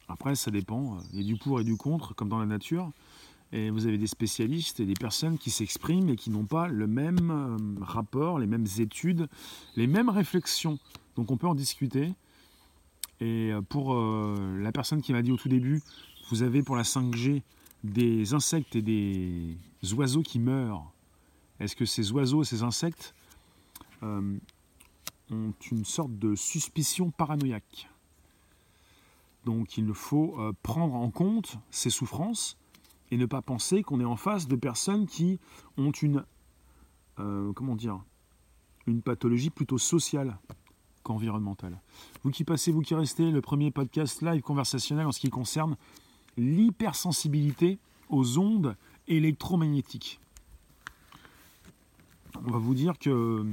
Après, 0.09 0.35
ça 0.35 0.51
dépend. 0.51 0.97
Il 1.13 1.21
y 1.21 1.23
a 1.23 1.25
du 1.25 1.37
pour 1.37 1.61
et 1.61 1.63
du 1.63 1.77
contre, 1.77 2.13
comme 2.15 2.27
dans 2.27 2.39
la 2.39 2.45
nature. 2.45 2.91
Et 3.53 3.69
vous 3.69 3.85
avez 3.85 3.97
des 3.97 4.07
spécialistes 4.07 4.79
et 4.79 4.85
des 4.85 4.93
personnes 4.93 5.37
qui 5.37 5.51
s'expriment 5.51 6.09
et 6.09 6.15
qui 6.15 6.29
n'ont 6.29 6.45
pas 6.45 6.67
le 6.67 6.87
même 6.87 7.31
euh, 7.31 7.83
rapport, 7.83 8.39
les 8.39 8.47
mêmes 8.47 8.67
études, 8.79 9.27
les 9.75 9.87
mêmes 9.87 10.09
réflexions. 10.09 10.79
Donc 11.17 11.31
on 11.31 11.37
peut 11.37 11.47
en 11.47 11.55
discuter. 11.55 12.13
Et 13.19 13.51
euh, 13.51 13.61
pour 13.61 13.93
euh, 13.93 14.57
la 14.61 14.71
personne 14.71 15.01
qui 15.01 15.11
m'a 15.11 15.21
dit 15.21 15.31
au 15.31 15.37
tout 15.37 15.49
début, 15.49 15.81
vous 16.29 16.43
avez 16.43 16.63
pour 16.63 16.77
la 16.77 16.83
5G 16.83 17.41
des 17.83 18.33
insectes 18.33 18.75
et 18.77 18.81
des 18.81 19.57
oiseaux 19.93 20.21
qui 20.21 20.39
meurent. 20.39 20.89
Est-ce 21.59 21.75
que 21.75 21.85
ces 21.85 22.11
oiseaux 22.13 22.43
et 22.43 22.45
ces 22.45 22.63
insectes 22.63 23.13
ont 24.01 24.39
une 25.71 25.85
sorte 25.85 26.17
de 26.17 26.35
suspicion 26.35 27.11
paranoïaque? 27.11 27.89
Donc 29.45 29.77
il 29.77 29.93
faut 29.93 30.37
prendre 30.63 30.95
en 30.95 31.09
compte 31.09 31.57
ces 31.69 31.89
souffrances 31.89 32.57
et 33.11 33.17
ne 33.17 33.25
pas 33.25 33.41
penser 33.41 33.83
qu'on 33.83 33.99
est 33.99 34.05
en 34.05 34.15
face 34.15 34.47
de 34.47 34.55
personnes 34.55 35.05
qui 35.05 35.39
ont 35.77 35.91
une, 35.91 36.23
euh, 37.19 37.51
comment 37.53 37.75
dire, 37.75 38.01
une 38.87 39.01
pathologie 39.01 39.49
plutôt 39.49 39.77
sociale 39.77 40.37
qu'environnementale. 41.03 41.79
Vous 42.23 42.31
qui 42.31 42.43
passez, 42.43 42.71
vous 42.71 42.81
qui 42.81 42.95
restez, 42.95 43.29
le 43.29 43.41
premier 43.41 43.69
podcast 43.69 44.21
live 44.21 44.41
conversationnel 44.41 45.05
en 45.05 45.11
ce 45.11 45.19
qui 45.19 45.29
concerne 45.29 45.75
l'hypersensibilité 46.37 47.77
aux 48.09 48.37
ondes 48.37 48.75
électromagnétiques. 49.07 50.19
On 52.45 52.51
va 52.51 52.59
vous 52.59 52.73
dire 52.73 52.97
que 52.97 53.45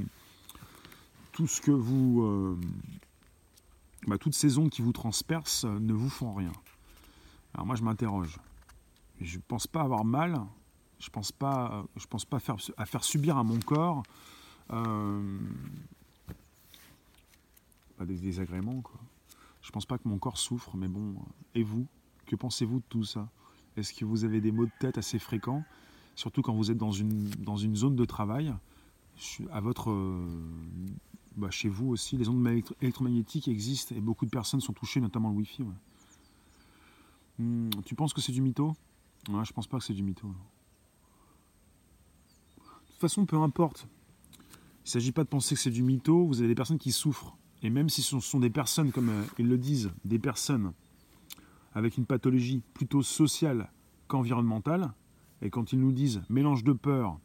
tout 1.33 1.47
ce 1.47 1.59
que 1.59 1.71
vous, 1.71 2.23
euh, 2.23 2.57
bah, 4.07 4.17
toutes 4.17 4.35
ces 4.35 4.57
ondes 4.57 4.69
qui 4.69 4.81
vous 4.81 4.93
transpercent 4.93 5.65
ne 5.65 5.93
vous 5.93 6.09
font 6.09 6.33
rien. 6.33 6.53
Alors 7.53 7.65
moi 7.65 7.75
je 7.75 7.83
m'interroge 7.83 8.39
je 9.21 9.37
ne 9.37 9.41
pense 9.47 9.67
pas 9.67 9.81
avoir 9.81 10.05
mal, 10.05 10.41
je 10.99 11.07
ne 11.07 11.11
pense 11.11 11.31
pas, 11.31 11.85
je 11.95 12.05
pense 12.07 12.25
pas 12.25 12.39
faire, 12.39 12.57
à 12.77 12.85
faire 12.85 13.03
subir 13.03 13.37
à 13.37 13.43
mon 13.43 13.59
corps 13.59 14.03
euh, 14.71 15.39
des 18.05 18.17
désagréments. 18.17 18.81
Quoi. 18.81 18.99
Je 19.61 19.69
ne 19.69 19.71
pense 19.71 19.85
pas 19.85 19.97
que 19.97 20.07
mon 20.07 20.17
corps 20.17 20.37
souffre, 20.37 20.75
mais 20.77 20.87
bon, 20.87 21.15
et 21.55 21.63
vous? 21.63 21.85
Que 22.25 22.35
pensez-vous 22.35 22.79
de 22.79 22.85
tout 22.89 23.03
ça? 23.03 23.27
Est-ce 23.75 23.93
que 23.93 24.05
vous 24.05 24.23
avez 24.23 24.41
des 24.41 24.51
maux 24.51 24.65
de 24.65 24.71
tête 24.79 24.97
assez 24.97 25.19
fréquents, 25.19 25.63
surtout 26.15 26.41
quand 26.41 26.53
vous 26.53 26.71
êtes 26.71 26.77
dans 26.77 26.91
une, 26.91 27.29
dans 27.29 27.57
une 27.57 27.75
zone 27.75 27.95
de 27.95 28.05
travail 28.05 28.53
à 29.51 29.59
votre, 29.59 29.93
bah, 31.35 31.51
chez 31.51 31.69
vous 31.69 31.89
aussi, 31.89 32.17
les 32.17 32.29
ondes 32.29 32.45
électromagnétiques 32.81 33.47
existent 33.47 33.95
et 33.95 34.01
beaucoup 34.01 34.25
de 34.25 34.31
personnes 34.31 34.61
sont 34.61 34.73
touchées, 34.73 35.01
notamment 35.01 35.29
le 35.29 35.35
Wi-Fi. 35.35 35.63
Hmm, 37.37 37.69
tu 37.85 37.95
penses 37.95 38.13
que 38.13 38.21
c'est 38.21 38.31
du 38.31 38.41
mytho? 38.41 38.75
Ouais, 39.27 39.43
je 39.45 39.53
pense 39.53 39.67
pas 39.67 39.77
que 39.77 39.83
c'est 39.83 39.93
du 39.93 40.03
mytho. 40.03 40.27
De 40.27 40.33
toute 42.87 43.01
façon, 43.01 43.25
peu 43.25 43.37
importe. 43.37 43.87
Il 44.85 44.87
ne 44.87 44.89
s'agit 44.89 45.11
pas 45.11 45.23
de 45.23 45.29
penser 45.29 45.55
que 45.55 45.61
c'est 45.61 45.69
du 45.69 45.83
mytho. 45.83 46.25
Vous 46.25 46.39
avez 46.39 46.47
des 46.47 46.55
personnes 46.55 46.79
qui 46.79 46.91
souffrent. 46.91 47.37
Et 47.61 47.69
même 47.69 47.89
si 47.89 48.01
ce 48.01 48.19
sont 48.19 48.39
des 48.39 48.49
personnes, 48.49 48.91
comme 48.91 49.09
euh, 49.09 49.23
ils 49.37 49.47
le 49.47 49.57
disent, 49.57 49.91
des 50.05 50.19
personnes 50.19 50.73
avec 51.73 51.97
une 51.97 52.05
pathologie 52.05 52.63
plutôt 52.73 53.03
sociale 53.03 53.69
qu'environnementale, 54.07 54.93
et 55.41 55.49
quand 55.49 55.71
ils 55.71 55.79
nous 55.79 55.91
disent 55.91 56.21
mélange 56.29 56.63
de 56.63 56.73
peur 56.73 57.19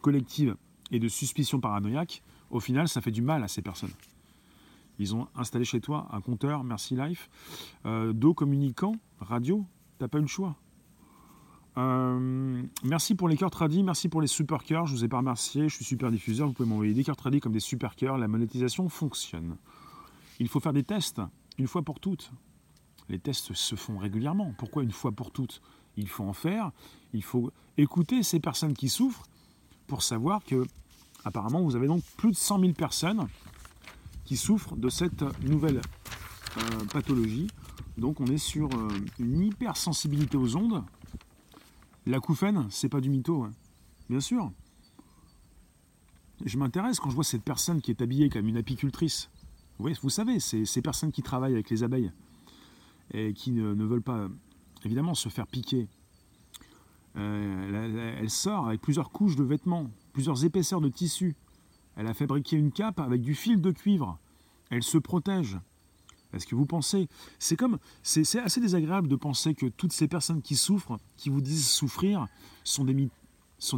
collective 0.00 0.56
et 0.90 0.98
de 0.98 1.08
suspicion 1.08 1.60
paranoïaque, 1.60 2.22
au 2.50 2.60
final, 2.60 2.88
ça 2.88 3.00
fait 3.00 3.10
du 3.10 3.22
mal 3.22 3.42
à 3.42 3.48
ces 3.48 3.62
personnes. 3.62 3.92
Ils 4.98 5.14
ont 5.14 5.26
installé 5.34 5.64
chez 5.64 5.80
toi 5.80 6.08
un 6.12 6.20
compteur, 6.20 6.64
merci 6.64 6.94
Life, 6.94 7.28
euh, 7.86 8.12
d'eau 8.12 8.34
communicant, 8.34 8.94
radio, 9.20 9.66
t'as 9.98 10.08
pas 10.08 10.18
eu 10.18 10.22
le 10.22 10.26
choix. 10.26 10.56
Euh, 11.78 12.62
merci 12.82 13.14
pour 13.14 13.28
les 13.28 13.36
cœurs 13.36 13.50
tradis, 13.50 13.82
merci 13.82 14.08
pour 14.08 14.20
les 14.20 14.26
super 14.26 14.62
cœurs. 14.62 14.86
Je 14.86 14.94
vous 14.94 15.04
ai 15.04 15.08
pas 15.08 15.18
remercié, 15.18 15.68
je 15.68 15.76
suis 15.76 15.84
super 15.84 16.10
diffuseur. 16.10 16.46
Vous 16.46 16.52
pouvez 16.52 16.68
m'envoyer 16.68 16.94
des 16.94 17.04
cœurs 17.04 17.16
tradis 17.16 17.40
comme 17.40 17.52
des 17.52 17.60
super 17.60 17.96
cœurs. 17.96 18.18
La 18.18 18.28
monétisation 18.28 18.88
fonctionne. 18.88 19.56
Il 20.38 20.48
faut 20.48 20.60
faire 20.60 20.72
des 20.72 20.82
tests 20.82 21.20
une 21.58 21.66
fois 21.66 21.82
pour 21.82 22.00
toutes. 22.00 22.30
Les 23.08 23.18
tests 23.18 23.52
se 23.54 23.74
font 23.74 23.98
régulièrement. 23.98 24.54
Pourquoi 24.58 24.82
une 24.82 24.92
fois 24.92 25.12
pour 25.12 25.30
toutes? 25.30 25.62
Il 25.96 26.08
faut 26.08 26.24
en 26.24 26.32
faire. 26.32 26.70
Il 27.12 27.22
faut 27.22 27.50
écouter 27.76 28.22
ces 28.22 28.40
personnes 28.40 28.74
qui 28.74 28.88
souffrent 28.88 29.24
pour 29.86 30.02
savoir 30.02 30.44
que, 30.44 30.66
apparemment, 31.24 31.62
vous 31.62 31.76
avez 31.76 31.86
donc 31.86 32.02
plus 32.16 32.30
de 32.30 32.36
100 32.36 32.60
000 32.60 32.72
personnes 32.72 33.26
qui 34.24 34.36
souffrent 34.36 34.76
de 34.76 34.88
cette 34.88 35.24
nouvelle 35.42 35.80
euh, 36.56 36.84
pathologie. 36.92 37.48
Donc 37.98 38.20
on 38.20 38.26
est 38.26 38.38
sur 38.38 38.68
euh, 38.68 38.88
une 39.18 39.42
hypersensibilité 39.42 40.36
aux 40.36 40.56
ondes 40.56 40.82
L'acouphène, 42.06 42.66
c'est 42.70 42.88
pas 42.88 43.00
du 43.00 43.10
mytho, 43.10 43.44
hein. 43.44 43.52
bien 44.08 44.20
sûr. 44.20 44.50
Je 46.44 46.58
m'intéresse 46.58 46.98
quand 46.98 47.10
je 47.10 47.14
vois 47.14 47.24
cette 47.24 47.44
personne 47.44 47.80
qui 47.80 47.92
est 47.92 48.02
habillée 48.02 48.28
comme 48.28 48.48
une 48.48 48.56
apicultrice. 48.56 49.30
Vous, 49.78 49.88
vous 50.02 50.10
savez, 50.10 50.40
c'est 50.40 50.64
ces 50.64 50.82
personnes 50.82 51.12
qui 51.12 51.22
travaillent 51.22 51.52
avec 51.52 51.70
les 51.70 51.84
abeilles 51.84 52.12
et 53.14 53.32
qui 53.32 53.52
ne, 53.52 53.84
veulent 53.84 54.02
pas, 54.02 54.28
évidemment, 54.84 55.14
se 55.14 55.28
faire 55.28 55.46
piquer. 55.46 55.88
Euh, 57.16 58.18
elle, 58.18 58.30
sort 58.30 58.66
avec 58.68 58.80
plusieurs 58.80 59.10
couches 59.10 59.36
de 59.36 59.44
vêtements, 59.44 59.90
plusieurs 60.12 60.44
épaisseurs 60.44 60.80
de 60.80 60.88
tissu. 60.88 61.36
Elle 61.96 62.06
a 62.06 62.14
fabriqué 62.14 62.56
une 62.56 62.72
cape 62.72 62.98
avec 62.98 63.20
du 63.20 63.34
fil 63.34 63.60
de 63.60 63.70
cuivre. 63.70 64.18
Elle 64.70 64.82
se 64.82 64.98
protège. 64.98 65.58
Est-ce 66.32 66.46
que 66.46 66.54
vous 66.54 66.66
pensez 66.66 67.08
C'est 67.38 67.56
comme, 67.56 67.78
c'est 68.02 68.38
assez 68.38 68.60
désagréable 68.60 69.08
de 69.08 69.16
penser 69.16 69.54
que 69.54 69.66
toutes 69.66 69.92
ces 69.92 70.08
personnes 70.08 70.42
qui 70.42 70.56
souffrent, 70.56 70.98
qui 71.16 71.28
vous 71.28 71.40
disent 71.40 71.68
souffrir, 71.68 72.26
sont 72.64 72.84
des, 72.84 72.94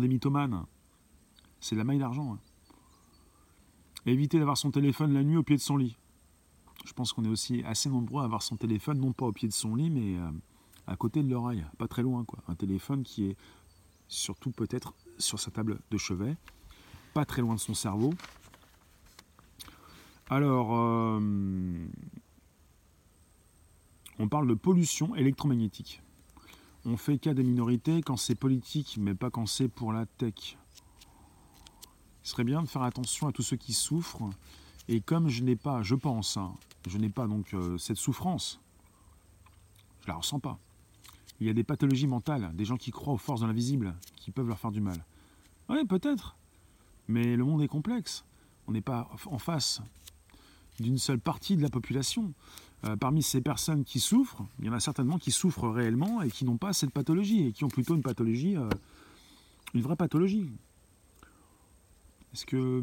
mythomanes. 0.09 0.65
C'est 1.61 1.75
de 1.75 1.81
la 1.81 1.85
maille 1.85 1.99
d'argent. 1.99 2.35
Hein. 2.35 2.39
Évitez 4.07 4.39
d'avoir 4.39 4.57
son 4.57 4.71
téléphone 4.71 5.13
la 5.13 5.23
nuit 5.23 5.37
au 5.37 5.43
pied 5.43 5.57
de 5.57 5.63
son 5.63 5.77
lit. 5.77 5.97
Je 6.85 6.93
pense 6.93 7.13
qu'on 7.13 7.25
est 7.25 7.29
aussi 7.29 7.63
assez 7.65 7.89
nombreux 7.89 8.23
à 8.23 8.27
avoir 8.27 8.43
son 8.43 8.57
téléphone, 8.57 9.01
non 9.01 9.13
pas 9.13 9.27
au 9.27 9.33
pied 9.33 9.49
de 9.49 9.55
son 9.55 9.75
lit, 9.75 9.91
mais 9.91 10.19
euh, 10.19 10.31
à 10.87 10.97
côté 10.97 11.23
de 11.23 11.31
l'oreille, 11.31 11.65
pas 11.79 11.89
très 11.89 12.03
loin. 12.03 12.25
quoi. 12.25 12.41
Un 12.47 12.55
téléphone 12.55 13.03
qui 13.03 13.25
est 13.25 13.37
surtout 14.07 14.51
peut-être 14.51 14.95
sur 15.19 15.41
sa 15.41 15.51
table 15.51 15.81
de 15.91 15.97
chevet, 15.97 16.37
pas 17.15 17.25
très 17.25 17.41
loin 17.41 17.55
de 17.55 17.61
son 17.61 17.75
cerveau. 17.75 18.13
Alors, 20.29 20.77
euh, 20.77 21.21
on 24.19 24.29
parle 24.29 24.47
de 24.47 24.55
pollution 24.55 25.15
électromagnétique. 25.15 26.03
On 26.85 26.97
fait 26.97 27.19
cas 27.19 27.35
des 27.35 27.43
minorités 27.43 28.03
quand 28.03 28.17
c'est 28.17 28.35
politique, 28.35 28.97
mais 29.01 29.15
pas 29.15 29.31
quand 29.31 29.47
c'est 29.47 29.69
pour 29.69 29.93
la 29.93 30.07
tech. 30.07 30.57
Il 32.25 32.29
serait 32.29 32.45
bien 32.45 32.63
de 32.63 32.69
faire 32.69 32.83
attention 32.83 33.27
à 33.27 33.33
tous 33.33 33.43
ceux 33.43 33.57
qui 33.57 33.73
souffrent. 33.73 34.31
Et 34.89 35.01
comme 35.01 35.29
je 35.29 35.43
n'ai 35.43 35.57
pas, 35.57 35.83
je 35.83 35.95
pense, 35.95 36.37
hein, 36.37 36.53
je 36.87 36.99
n'ai 36.99 37.09
pas 37.09 37.27
donc 37.27 37.55
euh, 37.55 37.79
cette 37.79 37.97
souffrance, 37.97 38.61
je 40.03 40.09
la 40.09 40.17
ressens 40.17 40.41
pas. 40.41 40.59
Il 41.41 41.47
y 41.47 41.51
a 41.51 41.55
des 41.55 41.65
pathologies 41.65 42.07
mentales, 42.07 42.51
des 42.55 42.65
gens 42.65 42.77
qui 42.77 42.91
croient 42.91 43.15
aux 43.15 43.19
forces 43.19 43.41
de 43.41 43.47
l'invisible, 43.47 43.95
qui 44.17 44.31
peuvent 44.31 44.49
leur 44.49 44.59
faire 44.59 44.73
du 44.73 44.81
mal. 44.81 45.05
Oui, 45.69 45.85
peut-être. 45.87 46.37
Mais 47.09 47.37
le 47.37 47.45
monde 47.45 47.63
est 47.63 47.69
complexe. 47.69 48.25
On 48.67 48.73
n'est 48.73 48.81
pas 48.81 49.11
en 49.27 49.39
face 49.39 49.81
d'une 50.81 50.99
seule 50.99 51.21
partie 51.21 51.57
de 51.57 51.63
la 51.63 51.71
population. 51.71 52.33
Euh, 52.87 52.97
parmi 52.97 53.23
ces 53.23 53.41
personnes 53.41 53.85
qui 53.85 53.99
souffrent, 53.99 54.43
il 54.59 54.67
y 54.67 54.69
en 54.69 54.75
a 54.75 54.81
certainement 54.81 55.19
qui 55.19 55.31
souffrent 55.31 55.69
réellement 55.69 56.21
et 56.23 56.31
qui 56.31 56.45
n'ont 56.45 56.59
pas 56.59 56.73
cette 56.73 56.91
pathologie, 56.91 57.47
et 57.47 57.53
qui 57.53 57.65
ont 57.65 57.69
plutôt 57.69 57.95
une 57.95 58.03
pathologie, 58.03 58.57
euh, 58.57 58.69
une 59.73 59.81
vraie 59.81 59.97
pathologie. 59.97 60.51
Est-ce 62.35 62.45
que 62.45 62.83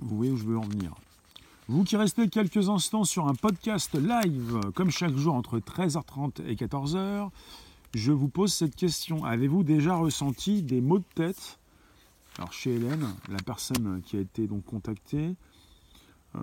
vous 0.00 0.16
voyez 0.16 0.32
où 0.32 0.36
je 0.36 0.44
veux 0.44 0.58
en 0.58 0.66
venir? 0.66 0.94
Vous 1.68 1.84
qui 1.84 1.96
restez 1.96 2.28
quelques 2.28 2.68
instants 2.68 3.04
sur 3.04 3.28
un 3.28 3.34
podcast 3.34 3.94
live, 3.94 4.60
comme 4.74 4.90
chaque 4.90 5.16
jour 5.16 5.34
entre 5.34 5.60
13h30 5.60 6.44
et 6.46 6.56
14h, 6.56 7.30
je 7.94 8.12
vous 8.12 8.28
pose 8.28 8.52
cette 8.52 8.74
question. 8.74 9.24
Avez-vous 9.24 9.62
déjà 9.62 9.94
ressenti 9.94 10.62
des 10.62 10.80
maux 10.80 10.98
de 10.98 11.04
tête? 11.14 11.58
Alors 12.36 12.52
chez 12.52 12.74
Hélène, 12.74 13.06
la 13.30 13.38
personne 13.38 14.02
qui 14.04 14.16
a 14.16 14.20
été 14.20 14.48
donc 14.48 14.64
contactée, 14.64 15.36
euh, 16.34 16.40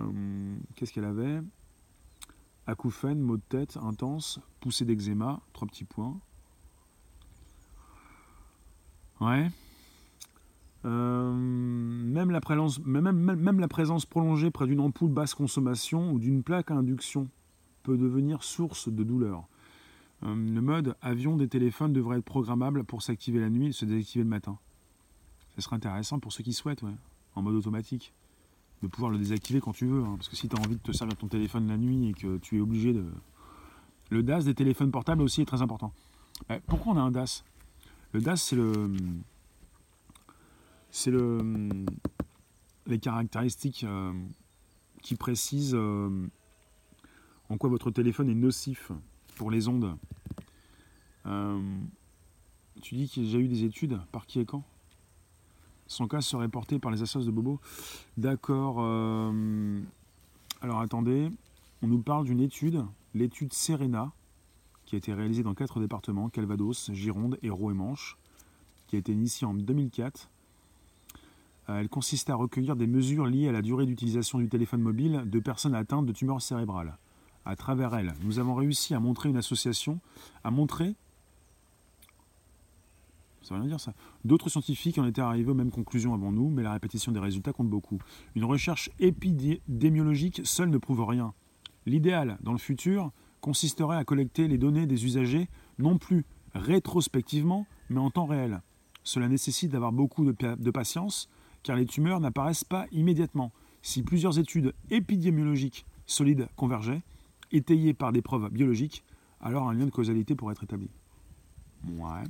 qu'est-ce 0.74 0.92
qu'elle 0.92 1.04
avait? 1.04 1.40
Acouphène, 2.66 3.20
maux 3.20 3.36
de 3.36 3.42
tête 3.48 3.76
intense, 3.76 4.40
poussée 4.60 4.84
d'eczéma, 4.84 5.40
trois 5.52 5.66
petits 5.66 5.84
points. 5.84 6.18
Ouais. 9.20 9.50
Euh, 10.84 11.32
même, 11.32 12.30
la 12.30 12.40
présence, 12.40 12.80
même, 12.80 13.60
la 13.60 13.68
présence 13.68 14.06
prolongée 14.06 14.50
près 14.50 14.66
d'une 14.66 14.80
ampoule 14.80 15.10
basse 15.10 15.34
consommation 15.34 16.12
ou 16.12 16.18
d'une 16.18 16.42
plaque 16.42 16.70
à 16.70 16.74
induction 16.74 17.28
peut 17.82 17.96
devenir 17.96 18.42
source 18.42 18.88
de 18.88 19.02
douleur. 19.04 19.46
Euh, 20.24 20.34
le 20.34 20.60
mode 20.60 20.96
avion 21.00 21.36
des 21.36 21.48
téléphones 21.48 21.92
devrait 21.92 22.18
être 22.18 22.24
programmable 22.24 22.84
pour 22.84 23.02
s'activer 23.02 23.40
la 23.40 23.50
nuit 23.50 23.68
et 23.68 23.72
se 23.72 23.84
désactiver 23.84 24.24
le 24.24 24.30
matin. 24.30 24.58
Ce 25.56 25.62
serait 25.62 25.76
intéressant 25.76 26.18
pour 26.18 26.32
ceux 26.32 26.42
qui 26.44 26.52
souhaitent, 26.52 26.82
ouais, 26.82 26.96
en 27.34 27.42
mode 27.42 27.54
automatique 27.54 28.12
de 28.82 28.88
pouvoir 28.88 29.10
le 29.10 29.18
désactiver 29.18 29.60
quand 29.60 29.72
tu 29.72 29.86
veux. 29.86 30.02
Hein, 30.02 30.14
parce 30.16 30.28
que 30.28 30.36
si 30.36 30.48
tu 30.48 30.56
as 30.56 30.60
envie 30.60 30.76
de 30.76 30.80
te 30.80 30.92
servir 30.92 31.16
ton 31.16 31.28
téléphone 31.28 31.68
la 31.68 31.76
nuit 31.76 32.08
et 32.08 32.12
que 32.12 32.38
tu 32.38 32.58
es 32.58 32.60
obligé 32.60 32.92
de. 32.92 33.04
Le 34.10 34.22
DAS 34.22 34.42
des 34.44 34.54
téléphones 34.54 34.90
portables 34.90 35.22
aussi 35.22 35.40
est 35.40 35.46
très 35.46 35.62
important. 35.62 35.92
Euh, 36.50 36.60
pourquoi 36.66 36.92
on 36.92 36.96
a 36.96 37.00
un 37.00 37.10
DAS? 37.10 37.44
Le 38.12 38.20
DAS, 38.20 38.36
c'est 38.36 38.56
le. 38.56 38.94
C'est 40.90 41.10
le. 41.10 41.68
Les 42.86 42.98
caractéristiques 42.98 43.84
euh, 43.84 44.12
qui 45.02 45.14
précisent 45.14 45.74
euh, 45.74 46.10
en 47.48 47.56
quoi 47.56 47.70
votre 47.70 47.90
téléphone 47.90 48.28
est 48.28 48.34
nocif 48.34 48.90
pour 49.36 49.50
les 49.50 49.68
ondes. 49.68 49.96
tu 52.82 52.96
dis 52.96 53.08
qu'il 53.08 53.30
y 53.30 53.36
a 53.36 53.38
eu 53.38 53.46
des 53.46 53.62
études, 53.62 54.00
par 54.10 54.26
qui 54.26 54.40
et 54.40 54.44
quand? 54.44 54.64
Son 55.92 56.08
cas 56.08 56.20
serait 56.20 56.48
porté 56.48 56.78
par 56.78 56.90
les 56.90 57.02
assos 57.02 57.24
de 57.24 57.30
Bobo. 57.30 57.60
D'accord. 58.16 58.76
Euh, 58.80 59.80
alors 60.60 60.80
attendez, 60.80 61.30
on 61.82 61.86
nous 61.86 62.00
parle 62.00 62.24
d'une 62.24 62.40
étude, 62.40 62.84
l'étude 63.14 63.52
Serena, 63.52 64.12
qui 64.84 64.94
a 64.94 64.98
été 64.98 65.12
réalisée 65.12 65.42
dans 65.42 65.54
quatre 65.54 65.80
départements, 65.80 66.28
Calvados, 66.28 66.90
Gironde, 66.92 67.38
Hérault 67.42 67.70
et 67.70 67.74
Manche, 67.74 68.16
qui 68.86 68.96
a 68.96 68.98
été 68.98 69.12
initiée 69.12 69.46
en 69.46 69.54
2004. 69.54 70.28
Euh, 71.68 71.78
elle 71.78 71.88
consistait 71.88 72.32
à 72.32 72.36
recueillir 72.36 72.74
des 72.74 72.86
mesures 72.86 73.26
liées 73.26 73.48
à 73.48 73.52
la 73.52 73.62
durée 73.62 73.86
d'utilisation 73.86 74.38
du 74.38 74.48
téléphone 74.48 74.80
mobile 74.80 75.22
de 75.26 75.40
personnes 75.40 75.74
atteintes 75.74 76.06
de 76.06 76.12
tumeurs 76.12 76.42
cérébrales. 76.42 76.96
À 77.44 77.56
travers 77.56 77.94
elle, 77.94 78.14
nous 78.22 78.38
avons 78.38 78.54
réussi 78.54 78.94
à 78.94 79.00
montrer 79.00 79.28
une 79.28 79.36
association, 79.36 80.00
à 80.44 80.50
montrer 80.50 80.94
ça 83.42 83.54
veut 83.54 83.60
rien 83.60 83.68
dire 83.68 83.80
ça. 83.80 83.94
D'autres 84.24 84.48
scientifiques 84.48 84.98
en 84.98 85.06
étaient 85.06 85.20
arrivés 85.20 85.50
aux 85.50 85.54
mêmes 85.54 85.70
conclusions 85.70 86.14
avant 86.14 86.32
nous, 86.32 86.48
mais 86.48 86.62
la 86.62 86.72
répétition 86.72 87.12
des 87.12 87.20
résultats 87.20 87.52
compte 87.52 87.68
beaucoup. 87.68 87.98
Une 88.34 88.44
recherche 88.44 88.90
épidémiologique 88.98 90.42
seule 90.44 90.70
ne 90.70 90.78
prouve 90.78 91.04
rien. 91.04 91.34
L'idéal, 91.86 92.38
dans 92.42 92.52
le 92.52 92.58
futur, 92.58 93.10
consisterait 93.40 93.96
à 93.96 94.04
collecter 94.04 94.48
les 94.48 94.58
données 94.58 94.86
des 94.86 95.04
usagers, 95.04 95.48
non 95.78 95.98
plus 95.98 96.24
rétrospectivement, 96.54 97.66
mais 97.90 97.98
en 97.98 98.10
temps 98.10 98.26
réel. 98.26 98.62
Cela 99.04 99.28
nécessite 99.28 99.72
d'avoir 99.72 99.92
beaucoup 99.92 100.24
de, 100.24 100.70
patience, 100.70 101.28
car 101.62 101.76
les 101.76 101.86
tumeurs 101.86 102.20
n'apparaissent 102.20 102.64
pas 102.64 102.86
immédiatement. 102.92 103.52
Si 103.82 104.02
plusieurs 104.02 104.38
études 104.38 104.74
épidémiologiques 104.90 105.86
solides 106.06 106.48
convergeaient, 106.56 107.02
étayées 107.50 107.94
par 107.94 108.12
des 108.12 108.22
preuves 108.22 108.48
biologiques, 108.50 109.04
alors 109.40 109.68
un 109.68 109.74
lien 109.74 109.86
de 109.86 109.90
causalité 109.90 110.36
pourrait 110.36 110.52
être 110.52 110.64
établi. 110.64 110.88
Ouais. 111.88 112.22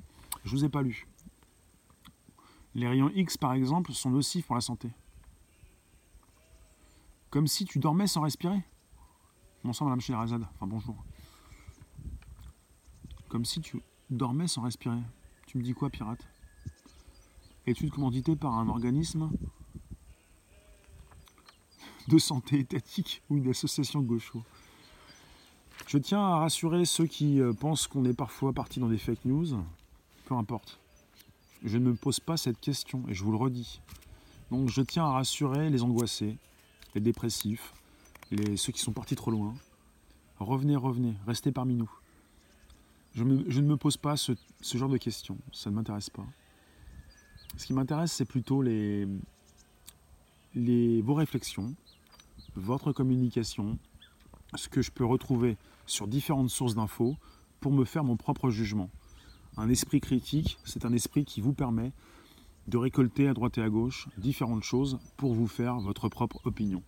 Je 0.44 0.50
vous 0.50 0.64
ai 0.64 0.68
pas 0.68 0.83
lu. 0.83 1.07
Les 2.74 2.88
rayons 2.88 3.11
X, 3.14 3.37
par 3.37 3.52
exemple, 3.52 3.92
sont 3.92 4.11
nocifs 4.11 4.46
pour 4.46 4.55
la 4.55 4.61
santé. 4.61 4.90
Comme 7.31 7.46
si 7.46 7.64
tu 7.64 7.78
dormais 7.78 8.07
sans 8.07 8.22
respirer. 8.22 8.62
Bonsoir, 9.64 9.88
Madame 9.88 10.00
Scheherazade. 10.00 10.46
Enfin, 10.55 10.66
bonjour. 10.66 10.96
Comme 13.28 13.44
si 13.44 13.61
tu 13.61 13.81
dormais 14.11 14.48
sans 14.48 14.62
respirer. 14.62 15.00
Tu 15.46 15.59
me 15.59 15.62
dis 15.62 15.74
quoi, 15.74 15.90
pirate? 15.90 16.26
Étude 17.66 17.90
commanditée 17.90 18.37
par 18.37 18.55
un 18.59 18.68
organisme 18.68 19.31
de 22.09 22.18
santé 22.18 22.59
étatique 22.59 23.22
ou 23.31 23.37
une 23.37 23.48
association 23.48 24.00
gaucho. 24.00 24.42
Je 25.87 25.98
tiens 25.98 26.20
à 26.20 26.38
rassurer 26.38 26.85
ceux 26.85 27.07
qui 27.07 27.40
euh, 27.40 27.52
pensent 27.52 27.87
qu'on 27.87 28.05
est 28.05 28.14
parfois 28.14 28.52
parti 28.52 28.81
dans 28.81 28.88
des 28.88 28.98
fake 28.98 29.24
news 29.24 29.62
importe. 30.38 30.79
Je 31.64 31.79
ne 31.79 31.90
me 31.90 31.95
pose 31.95 32.21
pas 32.21 32.37
cette 32.37 32.61
question 32.61 33.05
et 33.09 33.14
je 33.14 33.23
vous 33.23 33.31
le 33.31 33.37
redis. 33.37 33.81
Donc 34.51 34.68
je 34.68 34.83
tiens 34.83 35.05
à 35.05 35.12
rassurer 35.12 35.71
les 35.71 35.83
angoissés, 35.83 36.37
les 36.95 37.01
dépressifs, 37.01 37.73
les, 38.31 38.57
ceux 38.57 38.73
qui 38.73 38.81
sont 38.81 38.92
partis 38.92 39.16
trop 39.16 39.31
loin. 39.31 39.55
Revenez, 40.38 40.77
revenez, 40.77 41.14
restez 41.27 41.53
parmi 41.53 41.75
nous. 41.75 41.90
Je, 43.14 43.25
ne 43.25 43.66
me 43.66 43.77
pose 43.77 43.97
pas 43.97 44.16
ce, 44.16 44.33
genre 44.62 44.88
de 44.88 44.97
questions, 44.97 45.37
ça 45.53 45.71
ne 45.71 45.75
m'intéresse 45.75 46.09
pas. 46.09 46.25
Ce 47.59 47.66
qui 47.66 47.75
m'intéresse, 47.75 48.12
c'est 48.12 48.25
plutôt 48.25 48.62
les, 48.62 49.07
vos 50.55 51.14
réflexions, 51.14 51.75
votre 52.57 52.92
communication, 52.92 53.79
ce 54.55 54.68
que 54.68 54.81
je 54.81 54.90
peux 54.90 55.05
retrouver 55.05 55.59
sur 55.87 56.09
différentes 56.09 56.49
sources 56.49 56.75
d'infos 56.75 57.16
pour 57.61 57.73
me 57.73 57.85
faire 57.85 58.03
mon 58.03 58.16
propre 58.16 58.49
jugement. 58.49 58.88
Un 59.56 59.68
esprit 59.68 60.00
critique, 60.00 60.58
c'est 60.64 60.84
un 60.84 60.92
esprit 60.92 61.24
qui 61.24 61.40
vous 61.40 61.52
permet 61.52 61.92
de 62.68 62.78
récolter 62.78 63.28
à 63.28 63.34
droite 63.34 63.58
et 63.58 63.62
à 63.62 63.68
gauche 63.68 64.08
différentes 64.16 64.62
choses 64.62 64.98
pour 65.16 65.34
vous 65.34 65.46
faire 65.46 65.80
votre 65.80 66.08
propre 66.08 66.46
opinion. 66.46 66.82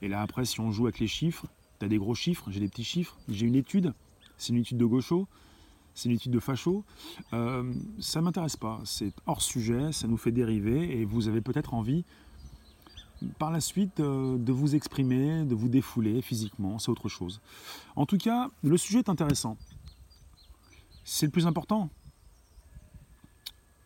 Et 0.00 0.08
là 0.08 0.22
après, 0.22 0.44
si 0.44 0.60
on 0.60 0.70
joue 0.70 0.86
avec 0.86 1.00
les 1.00 1.06
chiffres, 1.06 1.46
tu 1.78 1.86
as 1.86 1.88
des 1.88 1.98
gros 1.98 2.14
chiffres, 2.14 2.50
j'ai 2.50 2.60
des 2.60 2.68
petits 2.68 2.84
chiffres, 2.84 3.16
j'ai 3.28 3.46
une 3.46 3.56
étude, 3.56 3.92
c'est 4.36 4.52
une 4.52 4.60
étude 4.60 4.78
de 4.78 4.84
Gaucho, 4.84 5.26
c'est 5.94 6.08
une 6.08 6.14
étude 6.14 6.32
de 6.32 6.40
facho. 6.40 6.84
Euh, 7.32 7.72
ça 7.98 8.20
ne 8.20 8.26
m'intéresse 8.26 8.56
pas, 8.56 8.80
c'est 8.84 9.12
hors 9.26 9.42
sujet, 9.42 9.92
ça 9.92 10.06
nous 10.06 10.16
fait 10.16 10.32
dériver 10.32 10.98
et 10.98 11.04
vous 11.04 11.28
avez 11.28 11.40
peut-être 11.40 11.74
envie 11.74 12.04
par 13.38 13.50
la 13.50 13.60
suite 13.60 13.98
euh, 13.98 14.38
de 14.38 14.52
vous 14.52 14.76
exprimer, 14.76 15.44
de 15.44 15.54
vous 15.54 15.68
défouler 15.68 16.22
physiquement, 16.22 16.78
c'est 16.78 16.90
autre 16.90 17.08
chose. 17.08 17.40
En 17.96 18.06
tout 18.06 18.18
cas, 18.18 18.48
le 18.62 18.76
sujet 18.76 19.00
est 19.00 19.08
intéressant. 19.08 19.56
C'est 21.10 21.24
le 21.24 21.32
plus 21.32 21.46
important. 21.46 21.88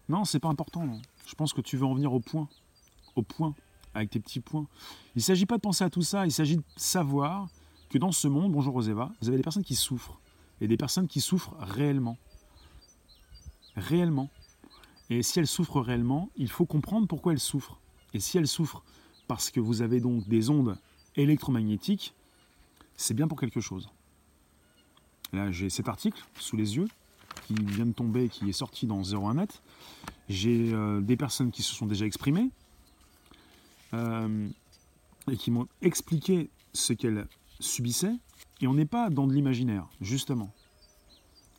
Non, 0.09 0.25
c'est 0.25 0.41
pas 0.41 0.49
important. 0.49 0.99
Je 1.25 1.37
pense 1.37 1.53
que 1.53 1.61
tu 1.61 1.77
veux 1.77 1.87
en 1.87 1.95
venir 1.95 2.13
au 2.13 2.19
point. 2.19 2.49
Au 3.15 3.23
point, 3.23 3.55
avec 3.95 4.11
tes 4.11 4.19
petits 4.19 4.41
points. 4.41 4.67
Il 5.15 5.19
ne 5.19 5.23
s'agit 5.23 5.47
pas 5.47 5.57
de 5.57 5.61
penser 5.61 5.85
à 5.85 5.89
tout 5.89 6.03
ça, 6.03 6.27
il 6.27 6.33
s'agit 6.33 6.57
de 6.57 6.65
savoir 6.75 7.49
que 7.91 7.99
dans 7.99 8.11
ce 8.11 8.27
monde, 8.27 8.51
bonjour 8.51 8.75
Roséva, 8.75 9.13
vous 9.21 9.29
avez 9.29 9.37
des 9.37 9.45
personnes 9.45 9.63
qui 9.63 9.77
souffrent. 9.77 10.19
Et 10.61 10.67
des 10.67 10.77
personnes 10.77 11.07
qui 11.07 11.21
souffrent 11.21 11.55
réellement. 11.61 12.19
Réellement. 13.77 14.29
Et 15.09 15.23
si 15.23 15.39
elles 15.39 15.47
souffrent 15.47 15.81
réellement, 15.81 16.29
il 16.35 16.51
faut 16.51 16.67
comprendre 16.67 17.07
pourquoi 17.07 17.33
elles 17.33 17.41
souffrent. 17.41 17.79
Et 18.15 18.19
si 18.19 18.37
elles 18.37 18.49
souffrent 18.49 18.83
parce 19.29 19.53
que 19.53 19.61
vous 19.61 19.81
avez 19.81 20.01
donc 20.01 20.29
des 20.29 20.51
ondes 20.51 20.77
électromagnétiques, 21.15 22.15
c'est 22.97 23.15
bien 23.15 23.29
pour 23.29 23.39
quelque 23.39 23.61
chose. 23.61 23.91
Là, 25.33 25.53
j'ai 25.53 25.71
cet 25.71 25.89
article 25.89 26.21
sous 26.37 26.57
les 26.57 26.77
yeux 26.77 26.89
qui 27.47 27.55
vient 27.55 27.87
de 27.87 27.93
tomber, 27.93 28.29
qui 28.29 28.49
est 28.49 28.53
sorti 28.53 28.87
dans 28.87 29.03
01net. 29.03 29.63
J'ai 30.29 30.73
euh, 30.73 31.01
des 31.01 31.17
personnes 31.17 31.51
qui 31.51 31.63
se 31.63 31.75
sont 31.75 31.87
déjà 31.87 32.07
exprimées 32.07 32.51
euh, 33.95 34.49
et 35.31 35.37
qui 35.37 35.51
m'ont 35.51 35.67
expliqué 35.81 36.51
ce 36.73 36.93
qu'elles 36.93 37.27
subissaient. 37.61 38.17
Et 38.61 38.67
on 38.67 38.75
n'est 38.75 38.87
pas 38.87 39.11
dans 39.11 39.27
de 39.27 39.33
l'imaginaire, 39.33 39.89
justement. 40.01 40.53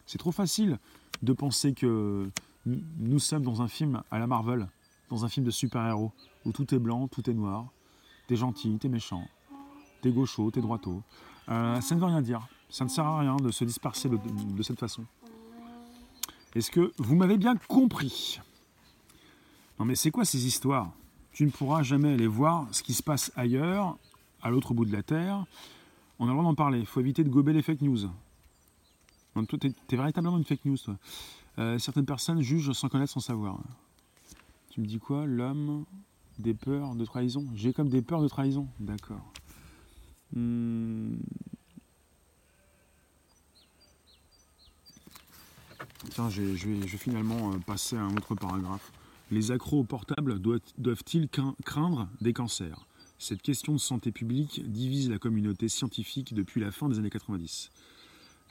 C'est 0.05 0.17
trop 0.17 0.31
facile 0.31 0.79
de 1.21 1.33
penser 1.33 1.73
que 1.73 2.29
nous 2.65 3.19
sommes 3.19 3.43
dans 3.43 3.61
un 3.61 3.67
film 3.67 4.03
à 4.11 4.19
la 4.19 4.27
Marvel, 4.27 4.67
dans 5.09 5.25
un 5.25 5.29
film 5.29 5.45
de 5.45 5.51
super-héros, 5.51 6.11
où 6.45 6.51
tout 6.51 6.73
est 6.73 6.79
blanc, 6.79 7.07
tout 7.07 7.29
est 7.29 7.33
noir, 7.33 7.71
t'es 8.27 8.35
gentil, 8.35 8.77
t'es 8.79 8.89
méchant, 8.89 9.27
t'es 10.01 10.11
gaucho, 10.11 10.49
t'es 10.51 10.61
droito. 10.61 11.01
Euh, 11.49 11.81
ça 11.81 11.95
ne 11.95 11.99
veut 11.99 12.05
rien 12.05 12.21
dire. 12.21 12.47
Ça 12.69 12.83
ne 12.83 12.89
sert 12.89 13.05
à 13.05 13.19
rien 13.19 13.35
de 13.37 13.51
se 13.51 13.63
disperser 13.63 14.09
de, 14.09 14.63
cette 14.63 14.79
façon. 14.79 15.03
Est-ce 16.55 16.69
que 16.69 16.93
vous 16.97 17.15
m'avez 17.15 17.37
bien 17.37 17.55
compris? 17.55 18.39
Non 19.79 19.85
mais 19.85 19.95
c'est 19.95 20.11
quoi 20.11 20.25
ces 20.25 20.45
histoires? 20.45 20.91
Tu 21.31 21.45
ne 21.45 21.49
pourras 21.49 21.81
jamais 21.81 22.13
aller 22.13 22.27
voir 22.27 22.67
ce 22.71 22.83
qui 22.83 22.93
se 22.93 23.01
passe 23.01 23.31
ailleurs, 23.35 23.97
à 24.43 24.51
l'autre 24.51 24.73
bout 24.73 24.85
de 24.85 24.91
la 24.91 25.01
Terre. 25.01 25.45
On 26.19 26.25
a 26.25 26.27
le 26.27 26.33
droit 26.33 26.43
d'en 26.43 26.53
parler. 26.53 26.79
Il 26.79 26.85
faut 26.85 26.99
éviter 26.99 27.23
de 27.23 27.29
gober 27.29 27.53
les 27.53 27.63
fake 27.63 27.81
news. 27.81 28.07
toi, 29.33 29.43
tu 29.59 29.67
es, 29.67 29.95
véritablement 29.95 30.37
une 30.37 30.43
fake 30.43 30.65
news, 30.65 30.77
toi. 30.77 30.95
Euh, 31.57 31.79
certaines 31.79 32.05
personnes 32.05 32.41
jugent 32.41 32.71
sans 32.73 32.87
connaître, 32.87 33.11
sans 33.11 33.19
savoir. 33.19 33.59
Tu 34.69 34.81
me 34.81 34.85
dis 34.85 34.99
quoi? 34.99 35.25
L'homme 35.25 35.85
des 36.39 36.53
peurs 36.53 36.95
de 36.95 37.05
trahison 37.05 37.45
J'ai 37.55 37.73
comme 37.73 37.89
des 37.89 38.01
peurs 38.01 38.21
de 38.21 38.27
trahison. 38.27 38.67
D'accord. 38.79 39.33
Hmm. 40.35 41.15
Tiens, 46.09 46.29
je 46.29 46.41
vais, 46.41 46.87
finalement 46.87 47.53
euh, 47.53 47.57
passer 47.59 47.95
à 47.95 48.01
un 48.01 48.15
autre 48.15 48.35
paragraphe. 48.35 48.91
Les 49.31 49.51
accros 49.51 49.83
portables 49.83 50.39
doivent-ils 50.39 51.29
craindre 51.65 52.07
des 52.21 52.33
cancers? 52.33 52.85
Cette 53.17 53.41
question 53.41 53.73
de 53.73 53.79
santé 53.79 54.11
publique 54.11 54.69
divise 54.69 55.09
la 55.09 55.17
communauté 55.17 55.69
scientifique 55.69 56.33
depuis 56.33 56.61
la 56.61 56.71
fin 56.71 56.89
des 56.89 56.99
années 56.99 57.09
90. 57.09 57.71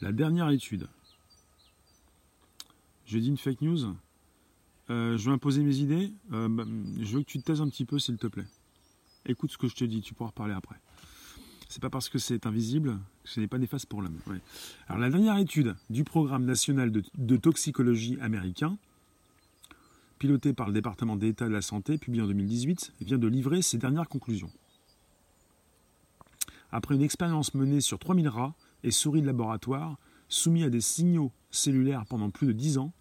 La 0.00 0.12
dernière 0.12 0.48
étude. 0.50 0.88
Je 3.06 3.18
dis 3.18 3.28
une 3.28 3.36
fake 3.36 3.60
news 3.60 3.94
euh, 4.90 5.16
je 5.16 5.24
vais 5.24 5.30
imposer 5.30 5.62
mes 5.62 5.76
idées. 5.76 6.12
Euh, 6.32 6.48
bah, 6.48 6.64
je 7.00 7.16
veux 7.16 7.22
que 7.22 7.26
tu 7.28 7.38
te 7.38 7.44
taises 7.44 7.60
un 7.60 7.68
petit 7.68 7.84
peu, 7.84 7.98
s'il 7.98 8.18
te 8.18 8.26
plaît. 8.26 8.46
Écoute 9.26 9.50
ce 9.52 9.58
que 9.58 9.68
je 9.68 9.74
te 9.74 9.84
dis, 9.84 10.00
tu 10.02 10.14
pourras 10.14 10.30
reparler 10.30 10.54
après. 10.54 10.76
C'est 11.68 11.80
pas 11.80 11.90
parce 11.90 12.08
que 12.08 12.18
c'est 12.18 12.46
invisible 12.46 12.98
ce 13.24 13.40
n'est 13.40 13.46
pas 13.46 13.58
néfaste 13.58 13.86
pour 13.86 14.02
l'homme. 14.02 14.18
La 14.88 15.10
dernière 15.10 15.38
étude 15.38 15.76
du 15.90 16.04
programme 16.04 16.44
national 16.44 16.90
de, 16.90 17.36
toxicologie 17.36 18.18
américain, 18.20 18.76
piloté 20.18 20.52
par 20.52 20.68
le 20.68 20.72
département 20.72 21.16
d'État 21.16 21.46
de 21.46 21.52
la 21.52 21.62
santé, 21.62 21.98
publié 21.98 22.22
en 22.22 22.26
2018, 22.26 22.94
vient 23.00 23.18
de 23.18 23.26
livrer 23.26 23.62
ses 23.62 23.78
dernières 23.78 24.08
conclusions. 24.08 24.50
Après 26.70 26.94
une 26.94 27.02
expérience 27.02 27.54
menée 27.54 27.80
sur 27.80 27.98
3000 27.98 28.28
rats 28.28 28.54
et 28.82 28.90
souris 28.90 29.20
de 29.20 29.26
laboratoire, 29.26 29.98
soumis 30.28 30.64
à 30.64 30.70
des 30.70 30.80
signaux 30.80 31.32
cellulaires 31.50 32.06
pendant 32.08 32.30
plus 32.30 32.46
de 32.46 32.52
10 32.52 32.78
ans, 32.78 32.92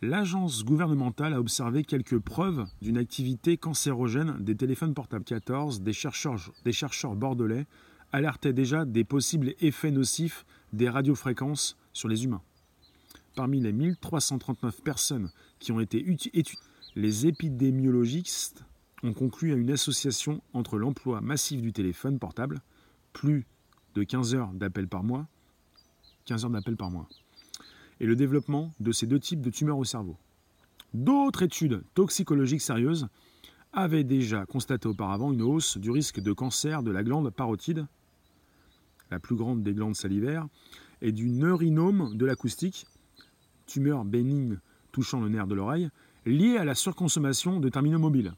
l'agence 0.00 0.64
gouvernementale 0.64 1.34
a 1.34 1.40
observé 1.40 1.84
quelques 1.84 2.18
preuves 2.18 2.64
d'une 2.80 2.96
activité 2.96 3.56
cancérogène 3.56 4.36
des 4.40 4.56
téléphones 4.56 4.94
portables 4.94 5.24
14. 5.24 5.82
Des 5.82 5.92
chercheurs, 5.92 6.52
des 6.64 6.72
chercheurs 6.72 7.16
bordelais 7.16 7.66
alertaient 8.12 8.52
déjà 8.52 8.84
des 8.84 9.04
possibles 9.04 9.54
effets 9.60 9.90
nocifs 9.90 10.44
des 10.72 10.88
radiofréquences 10.88 11.76
sur 11.92 12.08
les 12.08 12.24
humains. 12.24 12.42
Parmi 13.34 13.60
les 13.60 13.72
1339 13.72 14.82
personnes 14.82 15.30
qui 15.58 15.72
ont 15.72 15.80
été 15.80 15.98
étudiées, 15.98 16.44
les 16.96 17.26
épidémiologistes 17.26 18.64
ont 19.02 19.12
conclu 19.12 19.52
à 19.52 19.56
une 19.56 19.70
association 19.70 20.42
entre 20.52 20.78
l'emploi 20.78 21.20
massif 21.20 21.62
du 21.62 21.72
téléphone 21.72 22.18
portable, 22.18 22.60
plus 23.12 23.46
de 23.94 24.02
15 24.02 24.34
heures 24.34 24.52
d'appels 24.52 24.88
par 24.88 25.04
mois, 25.04 25.26
15 26.24 26.44
heures 26.44 26.50
d'appels 26.50 26.76
par 26.76 26.90
mois, 26.90 27.08
et 28.00 28.06
le 28.06 28.16
développement 28.16 28.72
de 28.80 28.92
ces 28.92 29.06
deux 29.06 29.20
types 29.20 29.40
de 29.40 29.50
tumeurs 29.50 29.78
au 29.78 29.84
cerveau. 29.84 30.16
D'autres 30.94 31.42
études 31.42 31.84
toxicologiques 31.94 32.62
sérieuses 32.62 33.08
avaient 33.72 34.04
déjà 34.04 34.46
constaté 34.46 34.88
auparavant 34.88 35.32
une 35.32 35.42
hausse 35.42 35.78
du 35.78 35.90
risque 35.90 36.20
de 36.20 36.32
cancer 36.32 36.82
de 36.82 36.90
la 36.90 37.02
glande 37.02 37.30
parotide, 37.30 37.86
la 39.10 39.18
plus 39.18 39.36
grande 39.36 39.62
des 39.62 39.74
glandes 39.74 39.96
salivaires, 39.96 40.46
et 41.00 41.12
du 41.12 41.30
neurinome 41.30 42.16
de 42.16 42.26
l'acoustique, 42.26 42.86
tumeur 43.66 44.04
bénigne 44.04 44.58
touchant 44.92 45.20
le 45.20 45.28
nerf 45.28 45.46
de 45.46 45.54
l'oreille, 45.54 45.90
liée 46.26 46.56
à 46.56 46.64
la 46.64 46.74
surconsommation 46.74 47.60
de 47.60 47.68
terminaux 47.68 47.98
mobiles. 47.98 48.32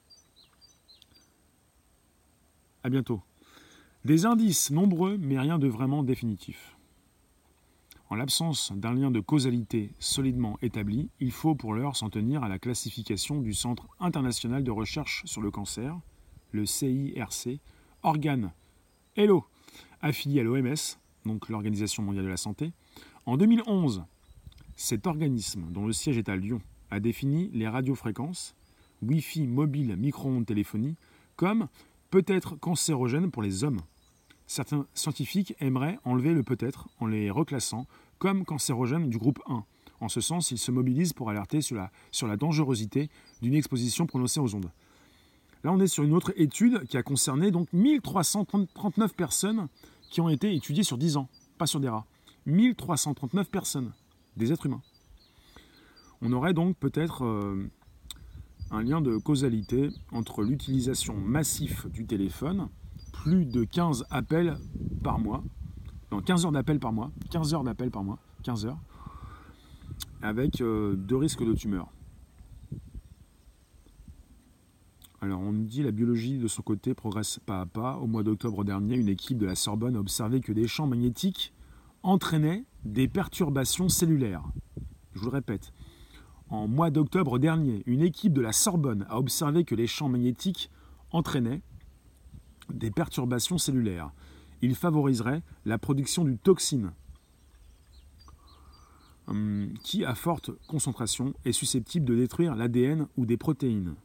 A 2.83 2.91
bientôt. 2.91 3.23
Des 4.05 4.25
indices 4.27 4.71
nombreux, 4.71 5.19
mais 5.19 5.39
rien 5.39 5.59
de 5.59 5.69
vraiment 5.69 6.03
définitif. 6.03 6.77
En 8.09 8.17
l'absence 8.17 8.73
d'un 8.75 8.95
lien 8.95 9.11
de 9.11 9.21
causalité 9.21 9.93
solidement 10.01 10.59
établi, 10.63 11.11
il 11.21 11.31
faut 11.31 11.55
pour 11.55 11.75
l'heure 11.75 11.97
s'en 11.97 12.11
tenir 12.11 12.43
à 12.43 12.49
la 12.49 12.59
classification 12.59 13.41
du 13.41 13.55
Centre 13.55 13.87
international 14.01 14.65
de 14.65 14.71
recherche 14.71 15.23
sur 15.27 15.41
le 15.41 15.51
cancer, 15.51 15.97
le 16.51 16.67
CIRC, 16.67 17.61
organe 18.03 18.53
Hello, 19.15 19.45
affilié 20.03 20.41
à 20.41 20.43
l'OMS, 20.43 20.99
donc 21.27 21.49
l'Organisation 21.49 22.03
mondiale 22.03 22.25
de 22.25 22.31
la 22.31 22.37
santé. 22.37 22.73
En 23.27 23.37
2011, 23.37 24.05
cet 24.77 25.07
organisme, 25.07 25.67
dont 25.71 25.87
le 25.87 25.93
siège 25.93 26.19
est 26.19 26.29
à 26.29 26.37
Lyon, 26.37 26.61
a 26.91 27.01
défini 27.01 27.51
les 27.53 27.69
radiofréquences, 27.69 28.55
Wi-Fi 29.03 29.47
mobile 29.47 29.97
micro-ondes 29.97 30.47
téléphonie, 30.47 30.97
comme 31.37 31.69
peut-être 32.11 32.57
cancérogènes 32.57 33.31
pour 33.31 33.43
les 33.43 33.65
hommes 33.65 33.81
certains 34.51 34.85
scientifiques 34.95 35.55
aimeraient 35.61 36.01
enlever 36.05 36.35
le 36.35 36.43
peut-être 36.43 36.89
en 36.99 37.07
les 37.07 37.31
reclassant 37.31 37.87
comme 38.19 38.45
cancérogènes 38.45 39.09
du 39.09 39.17
groupe 39.17 39.39
1. 39.47 39.65
En 40.01 40.09
ce 40.09 40.21
sens, 40.21 40.51
ils 40.51 40.59
se 40.59 40.73
mobilisent 40.73 41.13
pour 41.13 41.31
alerter 41.31 41.61
sur 41.61 41.77
la, 41.77 41.93
sur 42.11 42.27
la 42.27 42.37
dangerosité 42.37 43.11
d'une 43.43 43.55
exposition 43.55 44.07
prononcée 44.07 44.41
aux 44.41 44.53
ondes. 44.57 44.73
Là, 45.63 45.73
on 45.73 45.81
est 45.81 45.87
sur 45.87 46.05
une 46.05 46.15
autre 46.15 46.33
étude 46.37 46.87
qui 46.87 46.97
a 46.97 47.03
concerné 47.03 47.51
donc 47.51 47.71
1339 47.73 49.15
personnes 49.15 49.69
qui 50.11 50.21
ont 50.21 50.29
été 50.29 50.55
étudiées 50.55 50.83
sur 50.83 50.97
10 50.97 51.17
ans, 51.19 51.29
pas 51.59 51.67
sur 51.67 51.81
des 51.81 51.89
rats. 51.89 52.07
1339 52.47 53.51
personnes, 53.51 53.93
des 54.37 54.53
êtres 54.53 54.67
humains. 54.67 54.83
On 56.23 56.33
aurait 56.33 56.55
donc 56.55 56.77
peut-être 56.77 57.25
euh, 57.25 57.71
un 58.71 58.83
lien 58.83 59.01
de 59.01 59.19
causalité 59.19 59.91
entre 60.13 60.43
l'utilisation 60.43 61.15
massive 61.15 61.89
du 61.93 62.07
téléphone 62.07 62.69
plus 63.13 63.45
de 63.45 63.65
15 63.65 64.07
appels 64.11 64.57
par 65.03 65.19
mois. 65.19 65.43
Non, 66.11 66.21
15 66.21 66.47
heures 66.47 66.53
d'appels 66.53 66.81
par 66.81 66.93
mois. 66.93 67.11
15 67.31 67.55
heures 67.55 67.65
d'appels 67.65 67.91
par 67.91 68.03
mois. 68.03 68.19
15 68.43 68.67
heures. 68.67 68.79
Avec 70.23 70.61
euh, 70.61 70.95
deux 70.97 71.17
risques 71.17 71.45
de 71.45 71.53
tumeur. 71.53 71.89
Alors, 75.23 75.41
on 75.41 75.53
nous 75.53 75.65
dit 75.65 75.83
la 75.83 75.91
biologie 75.91 76.39
de 76.39 76.49
son 76.49 76.63
côté 76.63 76.95
progresse 76.95 77.41
pas 77.45 77.61
à 77.61 77.67
pas. 77.67 77.99
Au 77.99 78.07
mois 78.07 78.23
d'octobre 78.23 78.65
dernier, 78.65 78.97
une 78.97 79.11
équipe 79.11 79.37
de 79.37 79.45
la 79.45 79.55
Sorbonne 79.55 79.97
a 79.97 80.01
observé 80.01 80.41
que 80.41 80.51
des 80.51 80.67
champs 80.67 80.87
magnétiques 80.87 81.53
entraînaient 82.03 82.65
des 82.87 83.07
perturbations 83.07 83.91
cellulaires. 83.91 84.45
Je 85.13 85.19
vous 85.19 85.27
le 85.27 85.33
répète. 85.33 85.75
En 86.49 86.69
mois 86.69 86.91
d'octobre 86.91 87.39
dernier, 87.39 87.83
une 87.85 88.01
équipe 88.01 88.33
de 88.33 88.41
la 88.41 88.53
Sorbonne 88.53 89.05
a 89.11 89.19
observé 89.19 89.65
que 89.65 89.75
les 89.75 89.87
champs 89.87 90.09
magnétiques 90.09 90.71
entraînaient 91.11 91.61
des 92.73 92.91
perturbations 92.91 93.59
cellulaires. 93.59 94.13
Il 94.63 94.75
favoriserait 94.75 95.43
la 95.67 95.77
production 95.77 96.25
d'une 96.25 96.39
toxine. 96.39 96.93
hum, 99.27 99.75
qui, 99.85 100.03
à 100.03 100.15
forte 100.15 100.51
concentration, 100.67 101.35
est 101.45 101.53
susceptible 101.53 102.07
de 102.07 102.17
détruire 102.17 102.57
l'ADN 102.57 103.07
ou 103.19 103.27
des 103.27 103.37
protéines. 103.37 103.97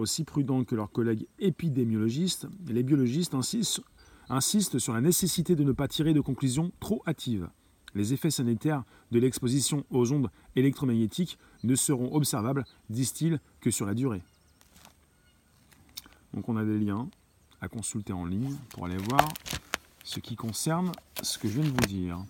Aussi 0.00 0.24
prudents 0.24 0.64
que 0.64 0.74
leurs 0.74 0.90
collègues 0.90 1.26
épidémiologistes, 1.40 2.46
les 2.66 2.82
biologistes 2.82 3.34
insistent, 3.34 4.78
sur 4.78 4.94
la 4.94 5.02
nécessité 5.02 5.54
de 5.54 5.62
ne 5.62 5.72
pas 5.72 5.88
tirer 5.88 6.14
de 6.14 6.22
conclusions 6.22 6.72
trop 6.80 7.02
hâtives. 7.06 7.50
Les 7.94 8.14
effets 8.14 8.30
sanitaires 8.30 8.84
de 9.10 9.18
l'exposition 9.18 9.84
aux 9.90 10.10
ondes 10.10 10.30
électromagnétiques 10.56 11.38
ne 11.64 11.74
seront 11.74 12.14
observables, 12.14 12.64
disent-ils, 12.88 13.40
que 13.60 13.70
sur 13.70 13.84
la 13.84 13.92
durée. 13.92 14.22
Donc 16.32 16.48
on 16.48 16.56
a 16.56 16.64
des 16.64 16.78
liens 16.78 17.10
à 17.60 17.68
consulter 17.68 18.14
en 18.14 18.24
ligne 18.24 18.56
pour 18.70 18.86
aller 18.86 18.96
voir 18.96 19.28
ce 20.02 20.18
qui 20.18 20.34
concerne 20.34 20.92
ce 21.22 21.36
que 21.36 21.46
je 21.46 21.60
viens 21.60 21.70
de 21.70 21.74
vous 21.74 21.88
dire. 21.88 22.24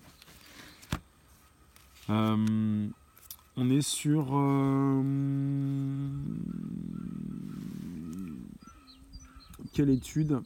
Euh, 2.09 2.89
on 3.57 3.71
est 3.71 3.83
sur 3.83 4.27
euh, 4.33 5.03
quelle 9.73 9.91
étude 9.91 10.41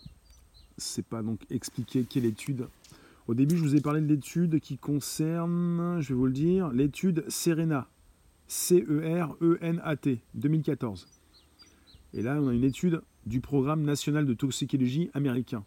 C'est 0.76 1.04
pas 1.04 1.22
donc 1.22 1.40
expliqué 1.50 2.04
quelle 2.04 2.24
étude. 2.24 2.68
Au 3.26 3.34
début, 3.34 3.56
je 3.56 3.62
vous 3.62 3.74
ai 3.74 3.80
parlé 3.80 4.00
de 4.00 4.06
l'étude 4.06 4.60
qui 4.60 4.76
concerne, 4.76 6.00
je 6.00 6.08
vais 6.10 6.14
vous 6.14 6.26
le 6.26 6.32
dire, 6.32 6.68
l'étude 6.70 7.24
Serena, 7.28 7.88
C-E-R-E-N-A-T, 8.48 10.20
2014. 10.34 11.08
Et 12.12 12.22
là, 12.22 12.38
on 12.40 12.48
a 12.48 12.54
une 12.54 12.64
étude 12.64 13.02
du 13.26 13.40
programme 13.40 13.82
national 13.82 14.26
de 14.26 14.34
toxicologie 14.34 15.10
américain. 15.14 15.64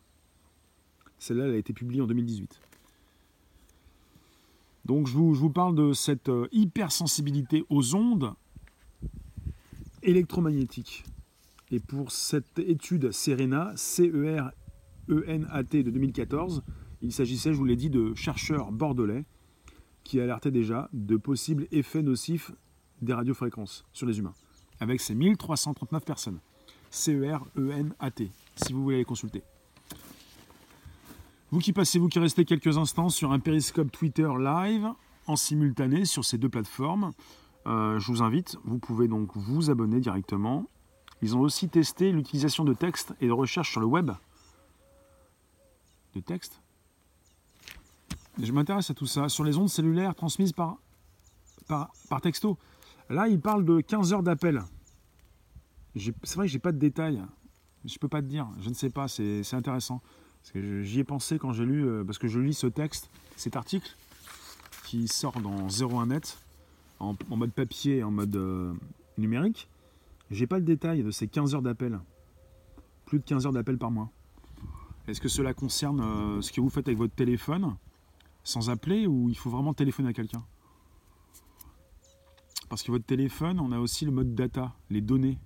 Celle-là, 1.20 1.46
elle 1.46 1.56
a 1.56 1.58
été 1.58 1.74
publiée 1.74 2.02
en 2.02 2.08
2018. 2.08 2.60
Donc 4.86 5.08
je 5.08 5.13
vous, 5.13 5.50
parle 5.50 5.76
de 5.76 5.91
cette 5.91 6.30
euh, 6.30 6.48
hypersensibilité 6.54 7.65
aux 7.70 7.96
ondes 7.96 8.34
électromagnétiques. 10.02 11.04
Et 11.69 11.80
pour 11.80 12.12
cette 12.12 12.60
étude 12.60 13.12
Serena, 13.12 13.73
C-E-R-E-N-A-T 13.75 14.53
de 15.84 15.91
2014, 15.91 16.63
il 17.01 17.12
s'agissait, 17.12 17.51
je 17.51 17.58
vous 17.58 17.65
l'ai 17.65 17.75
dit, 17.75 17.89
de 17.89 18.13
chercheurs 18.15 18.71
bordelais 18.71 19.25
qui 20.03 20.21
alertaient 20.21 20.51
déjà 20.51 20.89
de 20.93 21.17
possibles 21.17 21.67
effets 21.71 22.01
nocifs 22.01 22.51
des 23.01 23.13
radiofréquences 23.13 23.86
sur 23.91 24.08
les 24.08 24.19
humains, 24.19 24.34
avec 24.80 25.01
ces 25.01 25.13
1339 25.13 26.06
personnes. 26.06 26.39
C-E-R-E-N-A-T, 26.89 28.32
si 28.56 28.73
vous 28.73 28.84
voulez 28.84 28.97
les 28.97 29.06
consulter. 29.06 29.43
Vous 31.51 31.60
qui 31.60 31.73
passez, 31.73 31.99
vous 31.99 32.08
qui 32.08 32.19
restez 32.19 32.45
quelques 32.45 32.77
instants 32.77 33.10
sur 33.10 33.34
un 33.34 33.39
périscope 33.39 33.91
Twitter 33.91 34.30
live 34.39 34.88
en 35.27 35.36
simultané 35.36 36.06
sur 36.06 36.23
ces 36.23 36.38
deux 36.38 36.49
plateformes, 36.49 37.12
euh, 37.67 37.99
je 37.99 38.08
vous 38.12 38.21
invite, 38.21 38.58
vous 38.63 38.80
pouvez 38.80 39.10
donc 39.10 39.36
vous 39.36 39.69
abonner 39.69 39.99
directement. 39.99 40.69
Ils 41.21 41.36
ont 41.36 41.39
aussi 41.41 41.67
testé 41.69 42.12
l'utilisation 42.12 42.63
de 42.63 42.73
texte 42.73 43.13
et 43.21 43.27
de 43.27 43.32
recherche 43.32 43.71
sur 43.71 43.80
le 43.80 43.88
web. 43.88 44.12
De 46.13 46.19
texte 46.19 46.62
Je 48.41 48.51
m'intéresse 48.51 48.89
à 48.89 48.93
tout 48.93 49.08
ça. 49.08 49.30
Sur 49.30 49.43
les 49.43 49.58
ondes 49.58 49.69
cellulaires 49.69 50.15
transmises 50.15 50.53
par, 50.53 50.77
par, 51.67 51.91
par 52.10 52.21
texto. 52.21 52.58
Là, 53.10 53.27
il 53.27 53.39
parle 53.39 53.65
de 53.65 53.82
15 53.82 54.13
heures 54.13 54.23
d'appel. 54.23 54.63
C'est 55.95 56.36
vrai 56.36 56.45
que 56.45 56.51
j'ai 56.51 56.60
pas 56.60 56.71
de 56.71 56.77
détails. 56.77 57.21
Je 57.86 57.97
peux 57.97 58.08
pas 58.08 58.21
te 58.21 58.27
dire. 58.27 58.47
Je 58.60 58.69
ne 58.69 58.73
sais 58.73 58.89
pas. 58.89 59.08
C'est 59.08 59.53
intéressant. 59.53 60.01
J'y 60.53 60.99
ai 60.99 61.03
pensé 61.03 61.38
quand 61.39 61.51
j'ai 61.51 61.65
lu, 61.65 61.86
euh, 61.86 62.03
parce 62.03 62.17
que 62.17 62.27
je 62.27 62.39
lis 62.39 62.53
ce 62.53 62.67
texte, 62.67 63.10
cet 63.36 63.56
article, 63.56 63.95
qui 64.86 65.08
sort 65.08 65.39
dans 65.41 65.67
01net, 65.67 66.38
en, 66.99 67.15
mode 67.30 67.51
papier 67.51 67.97
et 67.97 68.03
en 68.03 68.12
mode 68.12 68.36
euh, 68.36 68.73
numérique. 69.17 69.67
J'ai 70.32 70.48
pas 70.48 70.58
le 70.58 70.66
détail 70.66 71.04
de 71.04 71.12
ces 71.12 71.28
15 71.28 71.56
heures 71.56 71.62
d'appel. 71.62 72.00
Plus 73.06 73.20
de 73.20 73.24
15 73.24 73.46
heures 73.46 73.54
d'appel 73.54 73.78
par 73.78 73.92
mois. 73.92 74.12
Est-ce 75.08 75.22
que 75.22 75.30
cela 75.30 75.54
concerne 75.54 76.02
euh, 76.02 76.42
ce 76.42 76.52
que 76.52 76.60
vous 76.60 76.70
faites 76.70 76.88
avec 76.88 76.98
votre 76.98 77.16
téléphone, 77.16 77.76
sans 78.44 78.70
appeler, 78.70 79.08
ou 79.08 79.30
il 79.30 79.38
faut 79.38 79.50
vraiment 79.50 79.74
téléphoner 79.74 80.10
à 80.10 80.13
quelqu'un? 80.13 80.44
Parce 82.70 82.84
que 82.84 82.92
votre 82.92 83.06
téléphone, 83.06 83.60
on 83.62 83.72
a 83.72 83.80
aussi 83.80 84.04
le 84.04 84.12
mode 84.12 84.36
data, 84.36 84.76
les 84.90 85.00
données 85.00 85.40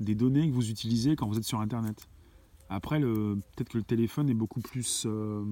des 0.00 0.14
données 0.14 0.48
que 0.48 0.54
vous 0.54 0.70
utilisez 0.70 1.16
quand 1.16 1.26
vous 1.26 1.38
êtes 1.38 1.44
sur 1.44 1.60
Internet. 1.60 2.08
Après, 2.68 3.00
peut-être 3.00 3.68
que 3.68 3.78
le 3.78 3.84
téléphone 3.84 4.28
est 4.30 4.34
beaucoup 4.34 4.60
plus 4.60 5.04
euh, 5.06 5.44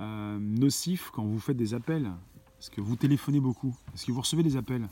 euh, 0.00 0.38
nocif 0.38 1.10
quand 1.12 1.24
vous 1.24 1.40
faites 1.40 1.56
des 1.56 1.74
appels. 1.74 2.10
Parce 2.56 2.70
que 2.70 2.80
vous 2.80 2.96
téléphonez 2.96 3.40
beaucoup. 3.40 3.74
Est-ce 3.94 4.06
que 4.06 4.12
vous 4.12 4.20
recevez 4.20 4.42
des 4.42 4.56
appels? 4.56 4.86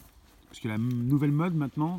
Parce 0.49 0.61
que 0.61 0.69
la 0.69 0.79
nouvelle 0.79 1.33
mode 1.33 1.55
maintenant, 1.55 1.99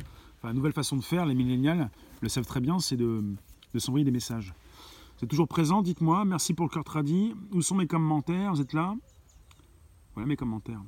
nouvelle 0.51 0.73
façon 0.73 0.97
de 0.97 1.01
faire, 1.01 1.25
les 1.25 1.35
millénials 1.35 1.89
le 2.21 2.27
savent 2.27 2.45
très 2.45 2.59
bien, 2.59 2.79
c'est 2.79 2.97
de, 2.97 3.23
s'envoyer 3.77 4.03
des 4.03 4.11
messages. 4.11 4.53
C'est 5.17 5.27
toujours 5.27 5.47
présent, 5.47 5.81
dites-moi. 5.81 6.25
Merci 6.25 6.53
pour 6.53 6.65
le 6.65 6.69
cœur 6.69 6.83
tradit. 6.83 7.33
Où 7.51 7.61
sont 7.61 7.75
mes 7.75 7.87
commentaires 7.87 8.51
Vous 8.51 8.59
êtes 8.59 8.73
là 8.73 8.93
Voilà 10.15 10.27
mes 10.27 10.35
commentaires. 10.35 10.81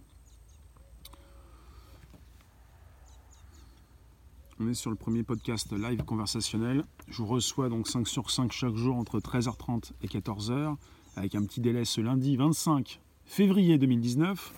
On 4.59 4.67
est 4.67 4.73
sur 4.73 4.89
le 4.89 4.95
premier 4.97 5.23
podcast 5.23 5.71
live 5.73 6.03
conversationnel. 6.03 6.85
Je 7.07 7.21
vous 7.21 7.27
reçois 7.27 7.69
donc 7.69 7.87
5 7.87 8.07
sur 8.07 8.31
5 8.31 8.51
chaque 8.51 8.75
jour 8.75 8.95
entre 8.95 9.19
13h30 9.19 9.91
et 10.01 10.07
14h, 10.07 10.75
avec 11.15 11.35
un 11.35 11.45
petit 11.45 11.61
délai 11.61 11.85
ce 11.85 12.01
lundi 12.01 12.35
25 12.35 12.99
février 13.25 13.77
2019, 13.77 14.53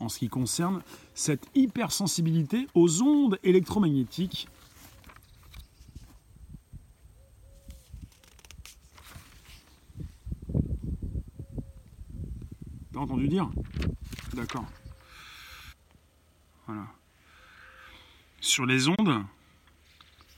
en 0.00 0.08
ce 0.08 0.18
qui 0.18 0.28
concerne 0.28 0.82
cette 1.14 1.46
hypersensibilité 1.54 2.66
aux 2.74 3.02
ondes 3.02 3.38
électromagnétiques. 3.42 4.48
T'as 12.92 12.98
entendu 12.98 13.28
dire? 13.28 13.48
D'accord. 14.34 14.64
Voilà. 16.66 16.86
Sur 18.40 18.66
les 18.66 18.88
ondes, 18.88 19.24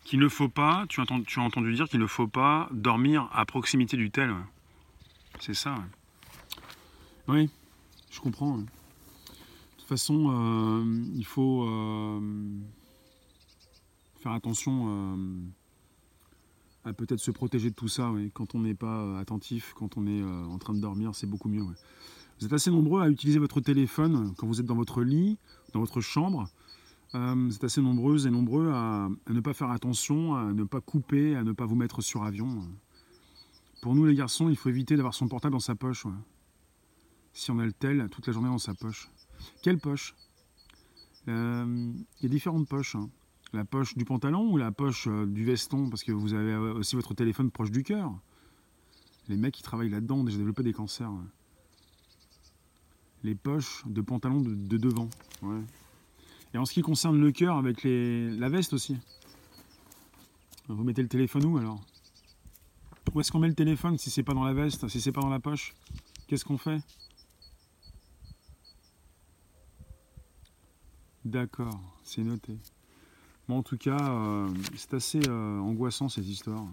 qu'il 0.04 0.20
ne 0.20 0.28
faut 0.28 0.48
pas, 0.48 0.84
tu 0.88 1.00
as, 1.00 1.40
entendu 1.40 1.72
dire 1.72 1.88
qu'il 1.88 2.00
ne 2.00 2.06
faut 2.06 2.26
pas 2.26 2.68
dormir 2.72 3.30
à 3.32 3.46
proximité 3.46 3.96
du 3.96 4.10
tel. 4.10 4.34
C'est 5.40 5.54
ça. 5.54 5.76
Oui, 7.28 7.48
je 8.10 8.20
comprends. 8.20 8.60
De 9.92 9.94
toute 9.94 10.04
façon, 10.06 10.30
euh, 10.30 11.04
il 11.14 11.26
faut 11.26 11.64
euh, 11.64 12.18
faire 14.20 14.32
attention 14.32 14.86
euh, 14.88 15.16
à 16.86 16.94
peut-être 16.94 17.20
se 17.20 17.30
protéger 17.30 17.68
de 17.68 17.74
tout 17.74 17.88
ça. 17.88 18.10
Quand 18.32 18.54
on 18.54 18.60
n'est 18.60 18.72
pas 18.72 19.18
attentif, 19.18 19.74
quand 19.76 19.98
on 19.98 20.06
est 20.06 20.22
en 20.22 20.56
train 20.56 20.72
de 20.72 20.80
dormir, 20.80 21.14
c'est 21.14 21.26
beaucoup 21.26 21.50
mieux. 21.50 21.60
Vous 21.60 22.46
êtes 22.46 22.54
assez 22.54 22.70
nombreux 22.70 23.02
à 23.02 23.10
utiliser 23.10 23.38
votre 23.38 23.60
téléphone 23.60 24.32
quand 24.38 24.46
vous 24.46 24.60
êtes 24.60 24.66
dans 24.66 24.76
votre 24.76 25.02
lit, 25.02 25.36
dans 25.74 25.80
votre 25.80 26.00
chambre. 26.00 26.48
Euh, 27.14 27.50
c'est 27.50 27.64
assez 27.64 27.82
nombreuses 27.82 28.26
et 28.26 28.30
nombreux 28.30 28.70
à, 28.72 29.10
ne 29.28 29.40
pas 29.40 29.52
faire 29.52 29.70
attention, 29.72 30.36
à 30.36 30.54
ne 30.54 30.64
pas 30.64 30.80
couper, 30.80 31.36
à 31.36 31.44
ne 31.44 31.52
pas 31.52 31.66
vous 31.66 31.76
mettre 31.76 32.00
sur 32.00 32.22
avion. 32.22 32.66
Pour 33.82 33.94
nous 33.94 34.06
les 34.06 34.14
garçons, 34.14 34.48
il 34.48 34.56
faut 34.56 34.70
éviter 34.70 34.96
d'avoir 34.96 35.12
son 35.12 35.28
portable 35.28 35.52
dans 35.52 35.60
sa 35.60 35.74
poche. 35.74 36.06
Si 37.34 37.50
on 37.50 37.58
a 37.58 37.66
le 37.66 37.74
tel, 37.74 38.08
toute 38.10 38.26
la 38.26 38.32
journée 38.32 38.48
dans 38.48 38.56
sa 38.56 38.72
poche. 38.72 39.10
Quelle 39.62 39.78
poche 39.78 40.14
euh, 41.28 41.92
Il 42.20 42.22
y 42.22 42.26
a 42.26 42.28
différentes 42.28 42.68
poches. 42.68 42.96
Hein. 42.96 43.10
La 43.52 43.64
poche 43.64 43.96
du 43.96 44.04
pantalon 44.04 44.50
ou 44.50 44.56
la 44.56 44.72
poche 44.72 45.06
euh, 45.08 45.26
du 45.26 45.44
veston, 45.44 45.90
parce 45.90 46.04
que 46.04 46.12
vous 46.12 46.34
avez 46.34 46.54
aussi 46.54 46.96
votre 46.96 47.14
téléphone 47.14 47.50
proche 47.50 47.70
du 47.70 47.82
cœur. 47.82 48.12
Les 49.28 49.36
mecs 49.36 49.54
qui 49.54 49.62
travaillent 49.62 49.90
là-dedans 49.90 50.18
ont 50.18 50.24
déjà 50.24 50.38
développé 50.38 50.62
des 50.62 50.72
cancers. 50.72 51.12
Les 53.22 53.34
poches 53.34 53.82
de 53.86 54.00
pantalon 54.00 54.40
de, 54.40 54.54
de 54.54 54.76
devant. 54.78 55.08
Et 56.54 56.58
en 56.58 56.64
ce 56.64 56.72
qui 56.72 56.82
concerne 56.82 57.20
le 57.20 57.30
cœur 57.30 57.56
avec 57.56 57.84
la 57.84 58.48
veste 58.48 58.72
aussi. 58.72 58.96
Vous 60.68 60.84
mettez 60.84 61.02
le 61.02 61.08
téléphone 61.08 61.44
où 61.44 61.58
alors? 61.58 61.80
Où 63.14 63.20
est-ce 63.20 63.30
qu'on 63.30 63.38
met 63.38 63.48
le 63.48 63.54
téléphone 63.54 63.98
si 63.98 64.10
c'est 64.10 64.22
pas 64.22 64.32
dans 64.32 64.44
la 64.44 64.54
veste, 64.54 64.88
si 64.88 65.00
c'est 65.00 65.12
pas 65.12 65.20
dans 65.20 65.28
la 65.28 65.40
poche? 65.40 65.74
Qu'est-ce 66.26 66.44
qu'on 66.44 66.58
fait? 66.58 66.80
D'accord, 71.24 71.80
c'est 72.02 72.22
noté. 72.22 72.58
Bon, 73.48 73.58
en 73.58 73.62
tout 73.62 73.76
cas, 73.76 74.10
euh, 74.10 74.48
c'est 74.76 74.94
assez 74.94 75.20
euh, 75.28 75.58
angoissant 75.60 76.08
cette 76.08 76.26
histoire. 76.26 76.66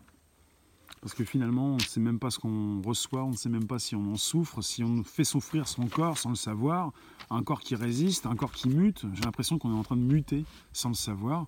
Parce 1.01 1.13
que 1.13 1.23
finalement, 1.23 1.73
on 1.73 1.75
ne 1.75 1.81
sait 1.81 1.99
même 1.99 2.19
pas 2.19 2.29
ce 2.29 2.39
qu'on 2.39 2.81
reçoit, 2.81 3.23
on 3.23 3.31
ne 3.31 3.35
sait 3.35 3.49
même 3.49 3.67
pas 3.67 3.79
si 3.79 3.95
on 3.95 4.11
en 4.11 4.17
souffre, 4.17 4.61
si 4.61 4.83
on 4.83 5.03
fait 5.03 5.23
souffrir 5.23 5.67
son 5.67 5.87
corps 5.87 6.17
sans 6.17 6.29
le 6.29 6.35
savoir, 6.35 6.91
un 7.29 7.41
corps 7.41 7.61
qui 7.61 7.75
résiste, 7.75 8.25
un 8.25 8.35
corps 8.35 8.51
qui 8.51 8.69
mute. 8.69 9.05
J'ai 9.13 9.21
l'impression 9.23 9.57
qu'on 9.59 9.73
est 9.73 9.77
en 9.77 9.83
train 9.83 9.95
de 9.95 10.01
muter 10.01 10.45
sans 10.73 10.89
le 10.89 10.95
savoir. 10.95 11.47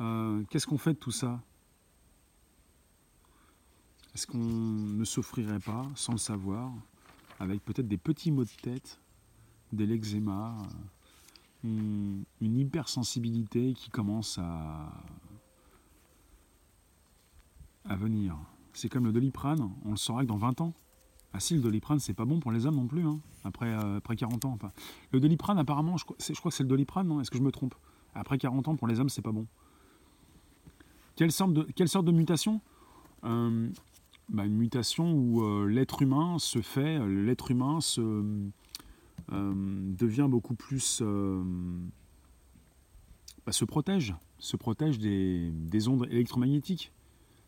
Euh, 0.00 0.42
qu'est-ce 0.50 0.66
qu'on 0.66 0.78
fait 0.78 0.92
de 0.92 0.98
tout 0.98 1.10
ça? 1.10 1.40
Est-ce 4.14 4.26
qu'on 4.28 4.38
ne 4.38 5.04
souffrirait 5.04 5.58
pas 5.58 5.86
sans 5.96 6.12
le 6.12 6.18
savoir, 6.18 6.70
avec 7.40 7.64
peut-être 7.64 7.88
des 7.88 7.96
petits 7.96 8.30
maux 8.30 8.44
de 8.44 8.50
tête, 8.62 9.00
des 9.72 9.86
l'eczéma, 9.86 10.56
une, 11.64 12.24
hypersensibilité 12.40 13.72
qui 13.72 13.90
commence 13.90 14.38
à, 14.38 14.92
venir. 17.96 18.36
C'est 18.72 18.88
comme 18.88 19.04
le 19.04 19.12
doliprane, 19.12 19.70
on 19.84 19.90
le 19.90 19.96
saura 19.96 20.22
que 20.22 20.28
dans 20.28 20.36
20 20.36 20.60
ans. 20.60 20.72
Ah 21.32 21.40
si, 21.40 21.54
le 21.54 21.60
doliprane, 21.60 21.98
c'est 21.98 22.14
pas 22.14 22.24
bon 22.24 22.38
pour 22.38 22.52
les 22.52 22.64
hommes 22.64 22.76
non 22.76 22.86
plus, 22.86 23.04
hein, 23.04 23.18
après, 23.42 23.66
euh, 23.66 23.98
après 23.98 24.16
40 24.16 24.44
ans. 24.44 24.58
Le 25.10 25.20
doliprane, 25.20 25.58
apparemment, 25.58 25.96
je, 25.96 26.04
crois 26.04 26.16
que 26.16 26.56
c'est 26.56 26.62
le 26.62 26.68
doliprane, 26.68 27.08
non? 27.08 27.20
Est-ce 27.20 27.30
que 27.30 27.38
je 27.38 27.42
me 27.42 27.50
trompe? 27.50 27.74
Après 28.14 28.38
40 28.38 28.68
ans, 28.68 28.76
pour 28.76 28.86
les 28.86 29.00
hommes, 29.00 29.08
c'est 29.08 29.22
pas 29.22 29.32
bon. 29.32 29.46
Quelle 31.16 31.32
sorte 31.32 31.52
de, 31.52 31.62
quelle 31.74 31.88
sorte 31.88 32.06
de 32.06 32.12
mutation? 32.12 32.60
Euh, 33.24 33.68
bah, 34.28 34.44
Une 34.46 34.56
mutation 34.56 35.12
où 35.12 35.42
euh, 35.42 35.66
l'être 35.66 36.02
humain 36.02 36.38
se 36.38 36.62
fait, 36.62 37.04
l'être 37.06 37.50
humain 37.50 37.80
se, 37.80 38.22
devient 39.30 40.26
beaucoup 40.28 40.54
plus... 40.54 41.02
Bah, 43.46 43.52
se 43.52 43.64
protège, 43.64 44.14
se 44.38 44.56
protège 44.56 44.98
des, 44.98 45.50
des 45.50 45.88
ondes 45.88 46.06
électromagnétiques. 46.10 46.92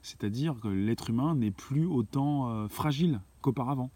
C'est-à-dire 0.02 0.54
que 0.60 0.68
l'être 0.68 1.10
humain 1.10 1.34
n'est 1.34 1.50
plus 1.50 1.86
autant 1.86 2.48
euh, 2.48 2.68
fragile 2.68 3.20
qu'auparavant. 3.40 3.90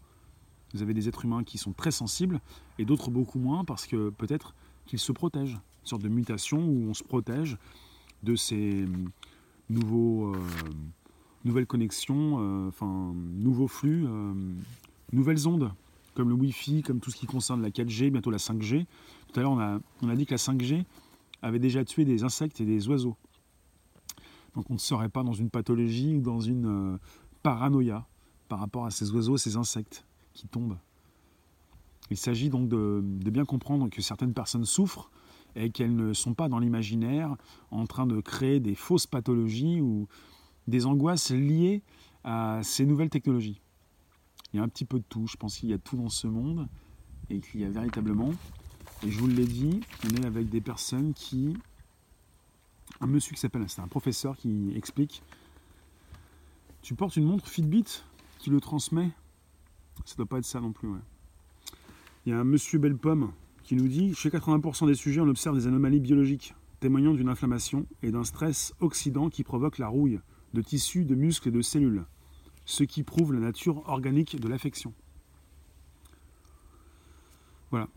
Vous 0.73 0.81
avez 0.81 0.93
des 0.93 1.07
êtres 1.07 1.25
humains 1.25 1.43
qui 1.43 1.57
sont 1.57 1.73
très 1.73 1.91
sensibles 1.91 2.41
et 2.79 2.85
d'autres 2.85 3.11
beaucoup 3.11 3.39
moins 3.39 3.63
parce 3.63 3.85
que 3.85 4.09
peut-être 4.09 4.53
qu'ils 4.87 4.99
se 4.99 5.11
protègent. 5.11 5.59
Une 5.83 5.87
sorte 5.87 6.01
de 6.01 6.09
mutation 6.09 6.59
où 6.59 6.89
on 6.89 6.93
se 6.93 7.03
protège 7.03 7.57
de 8.23 8.35
ces 8.35 8.85
euh, 8.85 10.33
nouvelles 11.45 11.65
connexions, 11.65 12.37
euh, 12.39 12.67
enfin 12.67 13.13
nouveaux 13.15 13.67
flux, 13.67 14.05
nouvelles 15.13 15.47
ondes, 15.47 15.71
comme 16.13 16.29
le 16.29 16.35
Wi-Fi, 16.35 16.81
comme 16.83 16.99
tout 16.99 17.11
ce 17.11 17.17
qui 17.17 17.25
concerne 17.25 17.61
la 17.61 17.69
4G, 17.69 18.09
bientôt 18.09 18.31
la 18.31 18.37
5G. 18.37 18.85
Tout 19.31 19.39
à 19.39 19.43
l'heure, 19.43 19.51
on 20.01 20.09
a, 20.09 20.15
dit 20.15 20.25
que 20.25 20.31
la 20.31 20.37
5G 20.37 20.83
avait 21.41 21.59
déjà 21.59 21.83
tué 21.85 22.05
des 22.05 22.23
insectes 22.23 22.61
et 22.61 22.65
des 22.65 22.87
oiseaux. 22.87 23.15
Donc 24.55 24.69
on 24.69 24.73
ne 24.73 24.79
serait 24.79 25.09
pas 25.09 25.23
dans 25.23 25.33
une 25.33 25.49
pathologie 25.49 26.15
ou 26.15 26.21
dans 26.21 26.41
une 26.41 26.93
euh, 26.93 26.97
paranoïa 27.41 28.05
par 28.49 28.59
rapport 28.59 28.85
à 28.85 28.91
ces 28.91 29.11
oiseaux, 29.11 29.37
ces 29.37 29.55
insectes 29.55 30.05
qui 30.33 30.47
tombent. 30.47 30.77
Il 32.09 32.17
s'agit 32.17 32.49
donc 32.49 32.67
de, 32.67 33.01
bien 33.01 33.45
comprendre 33.45 33.89
que 33.89 34.01
certaines 34.01 34.33
personnes 34.33 34.65
souffrent 34.65 35.09
et 35.55 35.69
qu'elles 35.69 35.95
ne 35.95 36.13
sont 36.13 36.33
pas 36.33 36.49
dans 36.49 36.59
l'imaginaire 36.59 37.35
en 37.71 37.85
train 37.85 38.05
de 38.05 38.19
créer 38.19 38.59
des 38.59 38.75
fausses 38.75 39.07
pathologies 39.07 39.79
ou 39.79 40.07
des 40.67 40.85
angoisses 40.85 41.31
liées 41.31 41.81
à 42.25 42.59
ces 42.63 42.85
nouvelles 42.85 43.09
technologies. 43.09 43.61
Il 44.53 44.57
y 44.57 44.59
a 44.59 44.63
un 44.63 44.67
petit 44.67 44.85
peu 44.85 44.99
de 44.99 45.05
tout, 45.07 45.27
je 45.27 45.37
pense 45.37 45.57
qu'il 45.57 45.69
y 45.69 45.73
a 45.73 45.77
tout 45.77 45.95
dans 45.95 46.09
ce 46.09 46.27
monde 46.27 46.67
et 47.29 47.39
qu'il 47.39 47.61
y 47.61 47.65
a 47.65 47.69
véritablement, 47.69 48.31
et 49.03 49.09
je 49.09 49.19
vous 49.19 49.27
l'ai 49.27 49.45
dit, 49.45 49.79
on 50.05 50.21
est 50.21 50.25
avec 50.25 50.49
des 50.49 50.61
personnes 50.61 51.13
qui 51.13 51.55
un 52.99 53.07
monsieur 53.07 53.33
qui 53.33 53.39
s'appelle, 53.39 53.63
c'est 53.67 53.81
un 53.81 53.87
professeur 53.87 54.35
qui 54.35 54.73
explique 54.75 55.23
Tu 56.81 56.93
portes 56.93 57.15
une 57.15 57.25
montre 57.25 57.47
Fitbit 57.47 58.03
qui 58.37 58.49
le 58.49 58.59
transmet 58.59 59.11
Ça 60.05 60.15
doit 60.17 60.25
pas 60.25 60.39
être 60.39 60.45
ça 60.45 60.59
non 60.59 60.71
plus. 60.71 60.89
Il 62.25 62.31
y 62.31 62.33
a 62.33 62.39
un 62.39 62.43
monsieur 62.43 62.79
Bellepomme 62.79 63.31
qui 63.63 63.75
nous 63.75 63.87
dit 63.87 64.13
Chez 64.13 64.29
80% 64.29 64.87
des 64.87 64.95
sujets, 64.95 65.21
on 65.21 65.27
observe 65.27 65.55
des 65.55 65.67
anomalies 65.67 65.99
biologiques 65.99 66.53
témoignant 66.79 67.13
d'une 67.13 67.29
inflammation 67.29 67.85
et 68.01 68.11
d'un 68.11 68.23
stress 68.23 68.73
oxydant 68.79 69.29
qui 69.29 69.43
provoque 69.43 69.77
la 69.77 69.87
rouille 69.87 70.19
de 70.53 70.61
tissus, 70.61 71.05
de 71.05 71.15
muscles 71.15 71.49
et 71.49 71.51
de 71.51 71.61
cellules, 71.61 72.03
ce 72.65 72.83
qui 72.83 73.03
prouve 73.03 73.33
la 73.33 73.39
nature 73.39 73.87
organique 73.89 74.39
de 74.39 74.47
l'affection. 74.47 74.93
Voilà. 77.69 77.87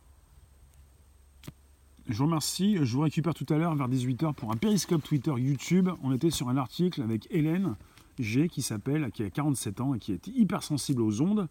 Je 2.06 2.18
vous 2.18 2.24
remercie. 2.24 2.78
Je 2.82 2.92
vous 2.92 3.00
récupère 3.00 3.34
tout 3.34 3.46
à 3.48 3.56
l'heure 3.56 3.74
vers 3.74 3.88
18h 3.88 4.34
pour 4.34 4.52
un 4.52 4.56
périscope 4.56 5.02
Twitter 5.02 5.32
YouTube. 5.36 5.88
On 6.02 6.12
était 6.12 6.30
sur 6.30 6.48
un 6.48 6.56
article 6.56 7.02
avec 7.02 7.26
Hélène 7.30 7.76
G 8.18 8.48
qui 8.48 8.62
s'appelle, 8.62 9.10
qui 9.10 9.22
a 9.22 9.30
47 9.30 9.80
ans 9.80 9.94
et 9.94 9.98
qui 9.98 10.12
est 10.12 10.26
hypersensible 10.28 11.02
aux 11.02 11.20
ondes 11.20 11.48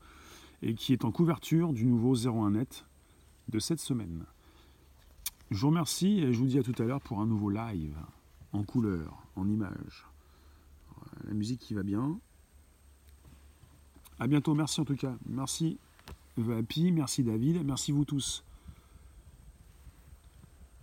et 0.61 0.75
qui 0.75 0.93
est 0.93 1.03
en 1.03 1.11
couverture 1.11 1.73
du 1.73 1.85
nouveau 1.85 2.15
01 2.15 2.51
net 2.51 2.85
de 3.49 3.59
cette 3.59 3.79
semaine. 3.79 4.25
Je 5.51 5.59
vous 5.59 5.67
remercie 5.67 6.19
et 6.19 6.33
je 6.33 6.39
vous 6.39 6.45
dis 6.45 6.57
à 6.57 6.63
tout 6.63 6.75
à 6.81 6.83
l'heure 6.83 7.01
pour 7.01 7.19
un 7.19 7.25
nouveau 7.25 7.49
live 7.49 7.97
en 8.53 8.63
couleur, 8.63 9.23
en 9.35 9.47
image. 9.49 10.07
La 11.25 11.33
musique 11.33 11.59
qui 11.59 11.73
va 11.73 11.83
bien. 11.83 12.19
A 14.23 14.27
bientôt, 14.27 14.53
merci 14.53 14.79
en 14.79 14.85
tout 14.85 14.95
cas. 14.95 15.13
Merci 15.25 15.77
Vapi, 16.37 16.93
merci 16.93 17.23
David, 17.23 17.61
merci 17.65 17.91
vous 17.91 18.05
tous. 18.05 18.45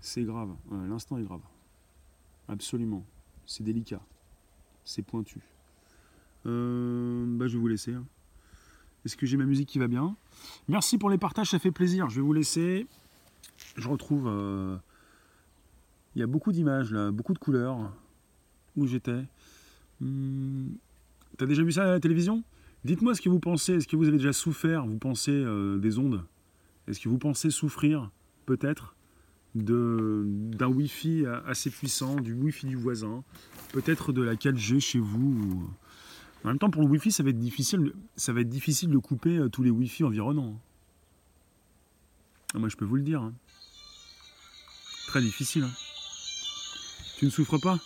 C'est 0.03 0.24
grave, 0.24 0.50
l'instant 0.70 1.16
est 1.16 1.22
grave. 1.22 1.40
Absolument. 2.48 3.03
C'est 3.46 3.64
délicat. 3.64 4.03
C'est 4.85 5.00
pointu. 5.00 5.40
Euh, 6.44 7.24
bah, 7.38 7.46
je 7.46 7.55
vais 7.55 7.61
vous 7.61 7.68
laisser. 7.68 7.94
Hein. 7.94 8.05
Est-ce 9.07 9.16
que 9.16 9.24
j'ai 9.24 9.38
ma 9.38 9.46
musique 9.46 9.70
qui 9.70 9.79
va 9.79 9.88
bien? 9.88 10.16
Merci 10.68 10.98
pour 10.98 11.09
les 11.09 11.16
partages, 11.16 11.48
ça 11.48 11.59
fait 11.59 11.72
plaisir. 11.72 12.11
Je 12.11 12.16
vais 12.16 12.26
vous 12.26 12.35
laisser. 12.35 12.87
Je 13.74 13.88
retrouve. 13.88 14.26
Euh, 14.29 14.76
il 16.14 16.18
y 16.18 16.22
a 16.22 16.26
beaucoup 16.26 16.53
d'images 16.53 16.92
là, 16.92 17.11
beaucoup 17.11 17.33
de 17.33 17.38
couleurs. 17.38 17.90
Où 18.76 18.87
j'étais 18.87 19.24
hmm, 20.03 20.72
T'as 21.38 21.46
déjà 21.46 21.62
vu 21.62 21.72
ça 21.72 21.85
à 21.85 21.87
la 21.87 22.00
télévision? 22.00 22.44
Dites-moi 22.85 23.14
ce 23.14 23.21
que 23.21 23.29
vous 23.29 23.40
pensez. 23.40 23.75
Est-ce 23.75 23.88
que 23.88 23.97
vous 23.97 24.09
avez 24.09 24.16
déjà 24.16 24.33
souffert 24.33 24.87
Vous 24.87 24.99
pensez 24.99 25.33
euh, 25.33 25.79
des 25.79 25.99
ondes? 25.99 26.25
Est-ce 26.87 27.01
que 27.01 27.09
vous 27.09 27.19
pensez 27.19 27.51
souffrir 27.51 28.11
Peut-être 28.47 28.97
d'un 29.55 30.69
Wi-Fi 30.69 31.25
assez 31.47 31.71
puissant, 31.71 32.16
du 32.16 32.33
Wi-Fi 32.35 32.66
du 32.66 32.77
voisin, 32.77 33.25
peut-être 33.73 34.12
de 34.12 34.23
la 34.23 34.37
4G 34.37 34.81
chez 34.81 35.01
vous. 35.01 35.69
En 36.45 36.49
même 36.49 36.59
temps, 36.59 36.71
pour 36.71 36.83
le 36.83 36.88
Wi-Fi, 36.88 37.12
ça 37.12 37.23
va 37.23 37.31
être 37.31 37.38
difficile, 37.38 37.93
ça 38.16 38.33
va 38.33 38.40
être 38.40 38.49
difficile 38.49 38.90
de 38.90 38.99
couper 38.99 39.37
euh, 39.37 39.49
tous 39.49 39.62
les 39.62 39.71
Wi-Fi 39.71 40.05
environnants. 40.05 40.59
Ah, 42.55 42.59
moi, 42.59 42.69
je 42.69 42.77
peux 42.77 42.85
vous 42.85 42.97
le 42.97 43.03
dire. 43.03 43.23
Hein. 43.23 43.35
Très 45.09 45.21
difficile. 45.21 45.64
Hein. 45.64 45.73
Tu 47.19 47.27
ne 47.27 47.31
souffres 47.31 47.59
pas? 47.59 47.79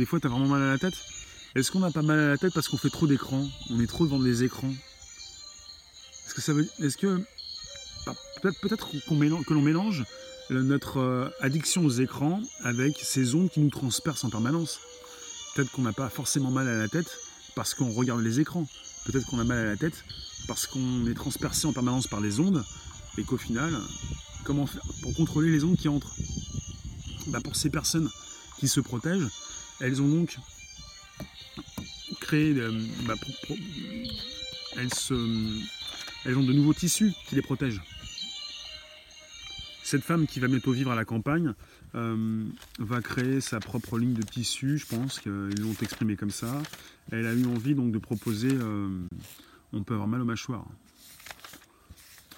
Des 0.00 0.06
fois, 0.06 0.18
tu 0.18 0.26
as 0.26 0.30
vraiment 0.30 0.46
mal 0.46 0.62
à 0.62 0.70
la 0.70 0.78
tête 0.78 0.94
Est-ce 1.54 1.70
qu'on 1.70 1.80
n'a 1.80 1.90
pas 1.90 2.00
mal 2.00 2.18
à 2.18 2.28
la 2.28 2.38
tête 2.38 2.54
parce 2.54 2.68
qu'on 2.68 2.78
fait 2.78 2.88
trop 2.88 3.06
d'écrans? 3.06 3.46
On 3.68 3.78
est 3.80 3.86
trop 3.86 4.06
devant 4.06 4.18
les 4.18 4.44
écrans 4.44 4.72
est-ce 6.26 6.34
que 6.34 6.40
ça 6.40 6.52
veut, 6.54 6.66
est-ce 6.78 6.96
que 6.96 7.22
bah, 8.06 8.14
peut-être, 8.62 8.88
qu'on 9.06 9.16
mélange, 9.16 9.44
que 9.44 9.52
l'on 9.52 9.60
mélange 9.60 10.04
notre 10.48 11.00
euh, 11.00 11.28
addiction 11.40 11.84
aux 11.84 11.90
écrans 11.90 12.40
avec 12.62 12.96
ces 13.02 13.34
ondes 13.34 13.50
qui 13.50 13.60
nous 13.60 13.68
transpercent 13.68 14.24
en 14.24 14.30
permanence. 14.30 14.80
Peut-être 15.54 15.70
qu'on 15.72 15.82
n'a 15.82 15.92
pas 15.92 16.08
forcément 16.08 16.50
mal 16.50 16.66
à 16.66 16.78
la 16.78 16.88
tête 16.88 17.18
parce 17.54 17.74
qu'on 17.74 17.90
regarde 17.90 18.22
les 18.22 18.40
écrans. 18.40 18.66
Peut-être 19.04 19.26
qu'on 19.26 19.38
a 19.38 19.44
mal 19.44 19.58
à 19.58 19.64
la 19.64 19.76
tête 19.76 20.04
parce 20.48 20.66
qu'on 20.66 21.06
est 21.08 21.14
transpercé 21.14 21.66
en 21.66 21.74
permanence 21.74 22.06
par 22.06 22.20
les 22.20 22.40
ondes 22.40 22.64
et 23.18 23.24
qu'au 23.24 23.36
final, 23.36 23.76
comment 24.44 24.66
faire 24.66 24.82
pour 25.02 25.14
contrôler 25.14 25.50
les 25.50 25.62
ondes 25.62 25.76
qui 25.76 25.88
entrent? 25.88 26.14
Bah 27.26 27.40
Pour 27.44 27.54
ces 27.54 27.68
personnes 27.68 28.08
qui 28.60 28.68
se 28.68 28.80
protègent, 28.80 29.28
elles 29.80 30.02
ont 30.02 30.08
donc 30.08 30.38
créé, 32.20 32.54
euh, 32.56 32.70
bah, 33.06 33.14
elles 34.76 36.36
ont 36.36 36.42
de 36.42 36.52
nouveaux 36.52 36.74
tissus 36.74 37.12
qui 37.26 37.34
les 37.34 37.42
protègent. 37.42 37.82
Cette 39.82 40.02
femme 40.02 40.26
qui 40.26 40.38
va 40.38 40.46
bientôt 40.46 40.70
vivre 40.70 40.92
à 40.92 40.94
la 40.94 41.04
campagne 41.04 41.54
euh, 41.96 42.44
va 42.78 43.00
créer 43.00 43.40
sa 43.40 43.58
propre 43.58 43.98
ligne 43.98 44.12
de 44.12 44.22
tissu, 44.22 44.78
je 44.78 44.86
pense 44.86 45.18
qu'ils 45.18 45.60
l'ont 45.60 45.74
exprimé 45.82 46.14
comme 46.14 46.30
ça. 46.30 46.62
Elle 47.10 47.26
a 47.26 47.34
eu 47.34 47.44
envie 47.46 47.74
donc 47.74 47.90
de 47.90 47.98
proposer, 47.98 48.50
euh, 48.52 48.88
on 49.72 49.82
peut 49.82 49.94
avoir 49.94 50.06
mal 50.06 50.20
aux 50.20 50.26
mâchoires. 50.26 50.66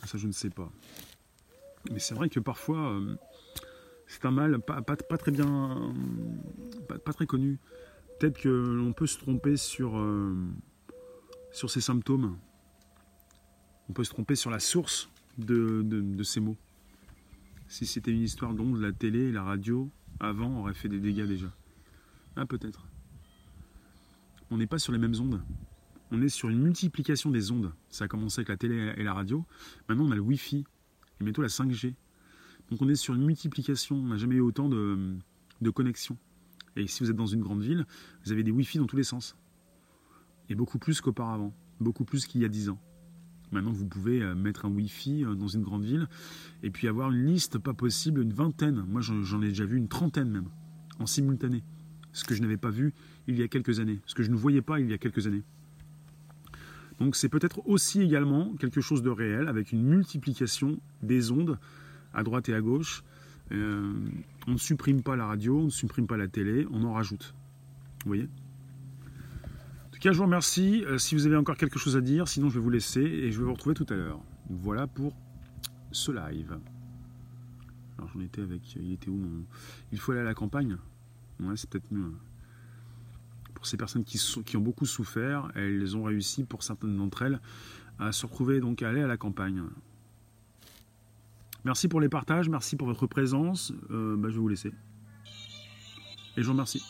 Ça 0.06 0.16
je 0.16 0.26
ne 0.26 0.32
sais 0.32 0.50
pas. 0.50 0.70
Mais 1.90 1.98
c'est 1.98 2.14
vrai 2.14 2.28
que 2.30 2.40
parfois 2.40 2.98
c'est 4.12 4.26
un 4.26 4.30
mal 4.30 4.60
pas, 4.60 4.82
très 4.82 5.32
bien, 5.32 5.94
pas, 7.04 7.12
très 7.12 7.26
connu. 7.26 7.58
Peut-être 8.18 8.40
que 8.40 8.48
l'on 8.48 8.92
peut 8.92 9.06
se 9.06 9.18
tromper 9.18 9.56
sur, 9.56 10.00
sur 11.50 11.70
ces 11.70 11.80
symptômes 11.80 12.36
on 13.92 13.92
peut 13.92 14.04
se 14.04 14.10
tromper 14.10 14.36
sur 14.36 14.50
la 14.50 14.58
source 14.58 15.10
de, 15.36 16.22
ces 16.22 16.40
mots. 16.40 16.56
Si 17.68 17.84
c'était 17.84 18.10
une 18.10 18.22
histoire 18.22 18.54
d'ondes, 18.54 18.80
la 18.80 18.90
télé 18.90 19.28
et 19.28 19.32
la 19.32 19.42
radio, 19.42 19.90
avant, 20.18 20.60
aurait 20.60 20.72
fait 20.72 20.88
des 20.88 20.98
dégâts 20.98 21.26
déjà. 21.26 21.52
Ah, 22.36 22.46
peut-être. 22.46 22.86
On 24.50 24.56
n'est 24.56 24.66
pas 24.66 24.78
sur 24.78 24.92
les 24.92 24.98
mêmes 24.98 25.14
ondes. 25.20 25.42
On 26.10 26.22
est 26.22 26.30
sur 26.30 26.48
une 26.48 26.62
multiplication 26.62 27.30
des 27.30 27.50
ondes. 27.50 27.72
Ça 27.90 28.04
a 28.04 28.08
commencé 28.08 28.40
avec 28.40 28.48
la 28.48 28.56
télé 28.56 28.94
et 28.96 29.02
la 29.02 29.12
radio. 29.12 29.44
Maintenant, 29.88 30.06
on 30.06 30.10
a 30.10 30.14
le 30.14 30.22
Wi-Fi 30.22 30.64
et 31.20 31.24
bientôt 31.24 31.42
la 31.42 31.48
5G. 31.48 31.94
Donc, 32.72 32.80
on 32.80 32.88
est 32.88 32.94
sur 32.94 33.12
une 33.12 33.26
multiplication. 33.26 33.96
On 33.96 34.06
n'a 34.06 34.16
jamais 34.16 34.36
eu 34.36 34.40
autant 34.40 34.70
de, 34.70 35.18
connexions. 35.74 36.16
Et 36.74 36.86
si 36.86 37.04
vous 37.04 37.10
êtes 37.10 37.16
dans 37.16 37.26
une 37.26 37.42
grande 37.42 37.60
ville, 37.60 37.84
vous 38.24 38.32
avez 38.32 38.42
des 38.42 38.50
Wi-Fi 38.50 38.78
dans 38.78 38.86
tous 38.86 38.96
les 38.96 39.04
sens. 39.04 39.36
Et 40.48 40.54
beaucoup 40.54 40.78
plus 40.78 41.02
qu'auparavant, 41.02 41.52
beaucoup 41.80 42.06
plus 42.06 42.26
qu'il 42.26 42.40
y 42.40 42.46
a 42.46 42.48
10 42.48 42.70
ans. 42.70 42.80
Maintenant, 43.50 43.72
vous 43.72 43.84
pouvez 43.84 44.22
euh, 44.22 44.34
mettre 44.34 44.64
un 44.64 44.70
Wi-Fi 44.70 45.22
euh, 45.22 45.34
dans 45.34 45.48
une 45.48 45.60
grande 45.60 45.84
ville 45.84 46.08
et 46.62 46.70
puis 46.70 46.88
avoir 46.88 47.12
une 47.12 47.26
liste 47.26 47.58
pas 47.58 47.74
possible, 47.74 48.22
une 48.22 48.32
vingtaine. 48.32 48.82
Moi, 48.88 49.02
j'en 49.02 49.42
ai 49.42 49.48
déjà 49.48 49.66
vu 49.66 49.76
une 49.76 49.88
trentaine 49.88 50.30
même, 50.30 50.48
en 50.98 51.04
simultané. 51.04 51.62
Ce 52.14 52.24
que 52.24 52.34
je 52.34 52.40
n'avais 52.40 52.56
pas 52.56 52.70
vu 52.70 52.94
il 53.26 53.38
y 53.38 53.42
a 53.42 53.48
quelques 53.48 53.80
années, 53.80 54.00
ce 54.06 54.14
que 54.14 54.22
je 54.22 54.30
ne 54.30 54.36
voyais 54.36 54.62
pas 54.62 54.80
il 54.80 54.88
y 54.88 54.94
a 54.94 54.98
quelques 54.98 55.26
années. 55.26 55.42
Donc 57.00 57.16
c'est 57.16 57.28
peut-être 57.28 57.66
aussi 57.66 58.00
également 58.00 58.54
quelque 58.54 58.80
chose 58.80 59.02
de 59.02 59.10
réel 59.10 59.48
avec 59.48 59.72
une 59.72 59.82
multiplication 59.82 60.78
des 61.02 61.32
ondes 61.32 61.58
à 62.14 62.22
droite 62.22 62.48
et 62.48 62.54
à 62.54 62.60
gauche. 62.60 63.04
Euh, 63.52 63.92
on 64.46 64.52
ne 64.52 64.58
supprime 64.58 65.02
pas 65.02 65.16
la 65.16 65.26
radio, 65.26 65.58
on 65.58 65.64
ne 65.64 65.70
supprime 65.70 66.06
pas 66.06 66.16
la 66.16 66.28
télé, 66.28 66.66
on 66.70 66.84
en 66.84 66.92
rajoute. 66.94 67.34
Vous 68.04 68.08
voyez? 68.08 68.28
Je 70.10 70.16
vous 70.16 70.24
remercie. 70.24 70.84
Euh, 70.86 70.98
si 70.98 71.14
vous 71.14 71.26
avez 71.26 71.36
encore 71.36 71.56
quelque 71.56 71.78
chose 71.78 71.96
à 71.96 72.00
dire, 72.00 72.26
sinon 72.26 72.48
je 72.48 72.54
vais 72.54 72.60
vous 72.60 72.70
laisser 72.70 73.00
et 73.00 73.30
je 73.30 73.38
vais 73.38 73.44
vous 73.44 73.52
retrouver 73.52 73.76
tout 73.76 73.86
à 73.88 73.94
l'heure. 73.94 74.18
Voilà 74.50 74.88
pour 74.88 75.14
ce 75.92 76.10
live. 76.10 76.58
Alors 77.96 78.10
j'en 78.12 78.20
étais 78.20 78.40
avec. 78.42 78.74
Il 78.74 78.92
était 78.92 79.08
où 79.08 79.16
mon. 79.16 79.44
Il 79.92 80.00
faut 80.00 80.10
aller 80.10 80.22
à 80.22 80.24
la 80.24 80.34
campagne 80.34 80.76
Ouais, 81.38 81.56
c'est 81.56 81.70
peut-être 81.70 81.92
mieux. 81.92 82.12
Pour 83.54 83.64
ces 83.66 83.76
personnes 83.76 84.02
qui, 84.02 84.18
qui 84.44 84.56
ont 84.56 84.60
beaucoup 84.60 84.86
souffert, 84.86 85.52
elles 85.54 85.96
ont 85.96 86.02
réussi, 86.02 86.42
pour 86.42 86.64
certaines 86.64 86.96
d'entre 86.96 87.22
elles, 87.22 87.40
à 88.00 88.10
se 88.10 88.26
retrouver, 88.26 88.58
donc 88.58 88.82
à 88.82 88.88
aller 88.88 89.02
à 89.02 89.06
la 89.06 89.16
campagne. 89.16 89.62
Merci 91.64 91.88
pour 91.88 92.00
les 92.00 92.08
partages, 92.08 92.48
merci 92.48 92.76
pour 92.76 92.88
votre 92.88 93.06
présence. 93.06 93.72
Euh, 93.90 94.16
bah, 94.16 94.28
je 94.28 94.34
vais 94.34 94.40
vous 94.40 94.48
laisser. 94.48 94.72
Et 96.36 96.42
je 96.42 96.42
vous 96.42 96.52
remercie. 96.52 96.82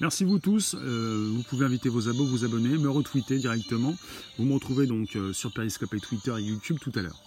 Merci 0.00 0.24
vous 0.24 0.38
tous. 0.38 0.74
Euh, 0.74 1.30
vous 1.32 1.42
pouvez 1.42 1.66
inviter 1.66 1.88
vos 1.88 2.08
abos, 2.08 2.24
vous 2.24 2.44
abonner, 2.44 2.78
me 2.78 2.88
retweeter 2.88 3.38
directement. 3.38 3.94
Vous 4.38 4.44
me 4.44 4.54
retrouvez 4.54 4.86
donc 4.86 5.16
euh, 5.16 5.32
sur 5.32 5.52
Periscope 5.52 5.94
et 5.94 6.00
Twitter 6.00 6.32
et 6.38 6.42
YouTube 6.42 6.78
tout 6.80 6.92
à 6.94 7.02
l'heure. 7.02 7.20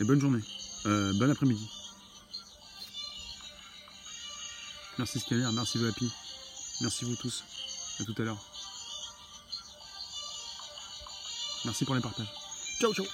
Et 0.00 0.04
bonne 0.04 0.20
journée. 0.20 0.40
Bon 0.84 1.30
après-midi. 1.30 1.68
Merci 4.98 5.20
Scanner, 5.20 5.48
merci 5.54 5.78
Vapi. 5.78 6.10
Merci 6.80 7.04
vous 7.04 7.16
tous. 7.16 7.44
À 8.00 8.04
tout 8.04 8.14
à 8.16 8.24
l'heure. 8.24 8.59
Merci 11.64 11.84
pour 11.84 11.94
les 11.94 12.00
partages. 12.00 12.26
Ciao 12.80 12.94
ciao 12.94 13.06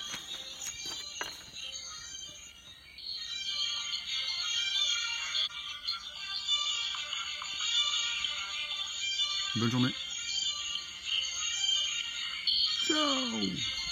Bonne 9.57 9.71
journée. 9.71 9.95
Ciao 12.87 13.86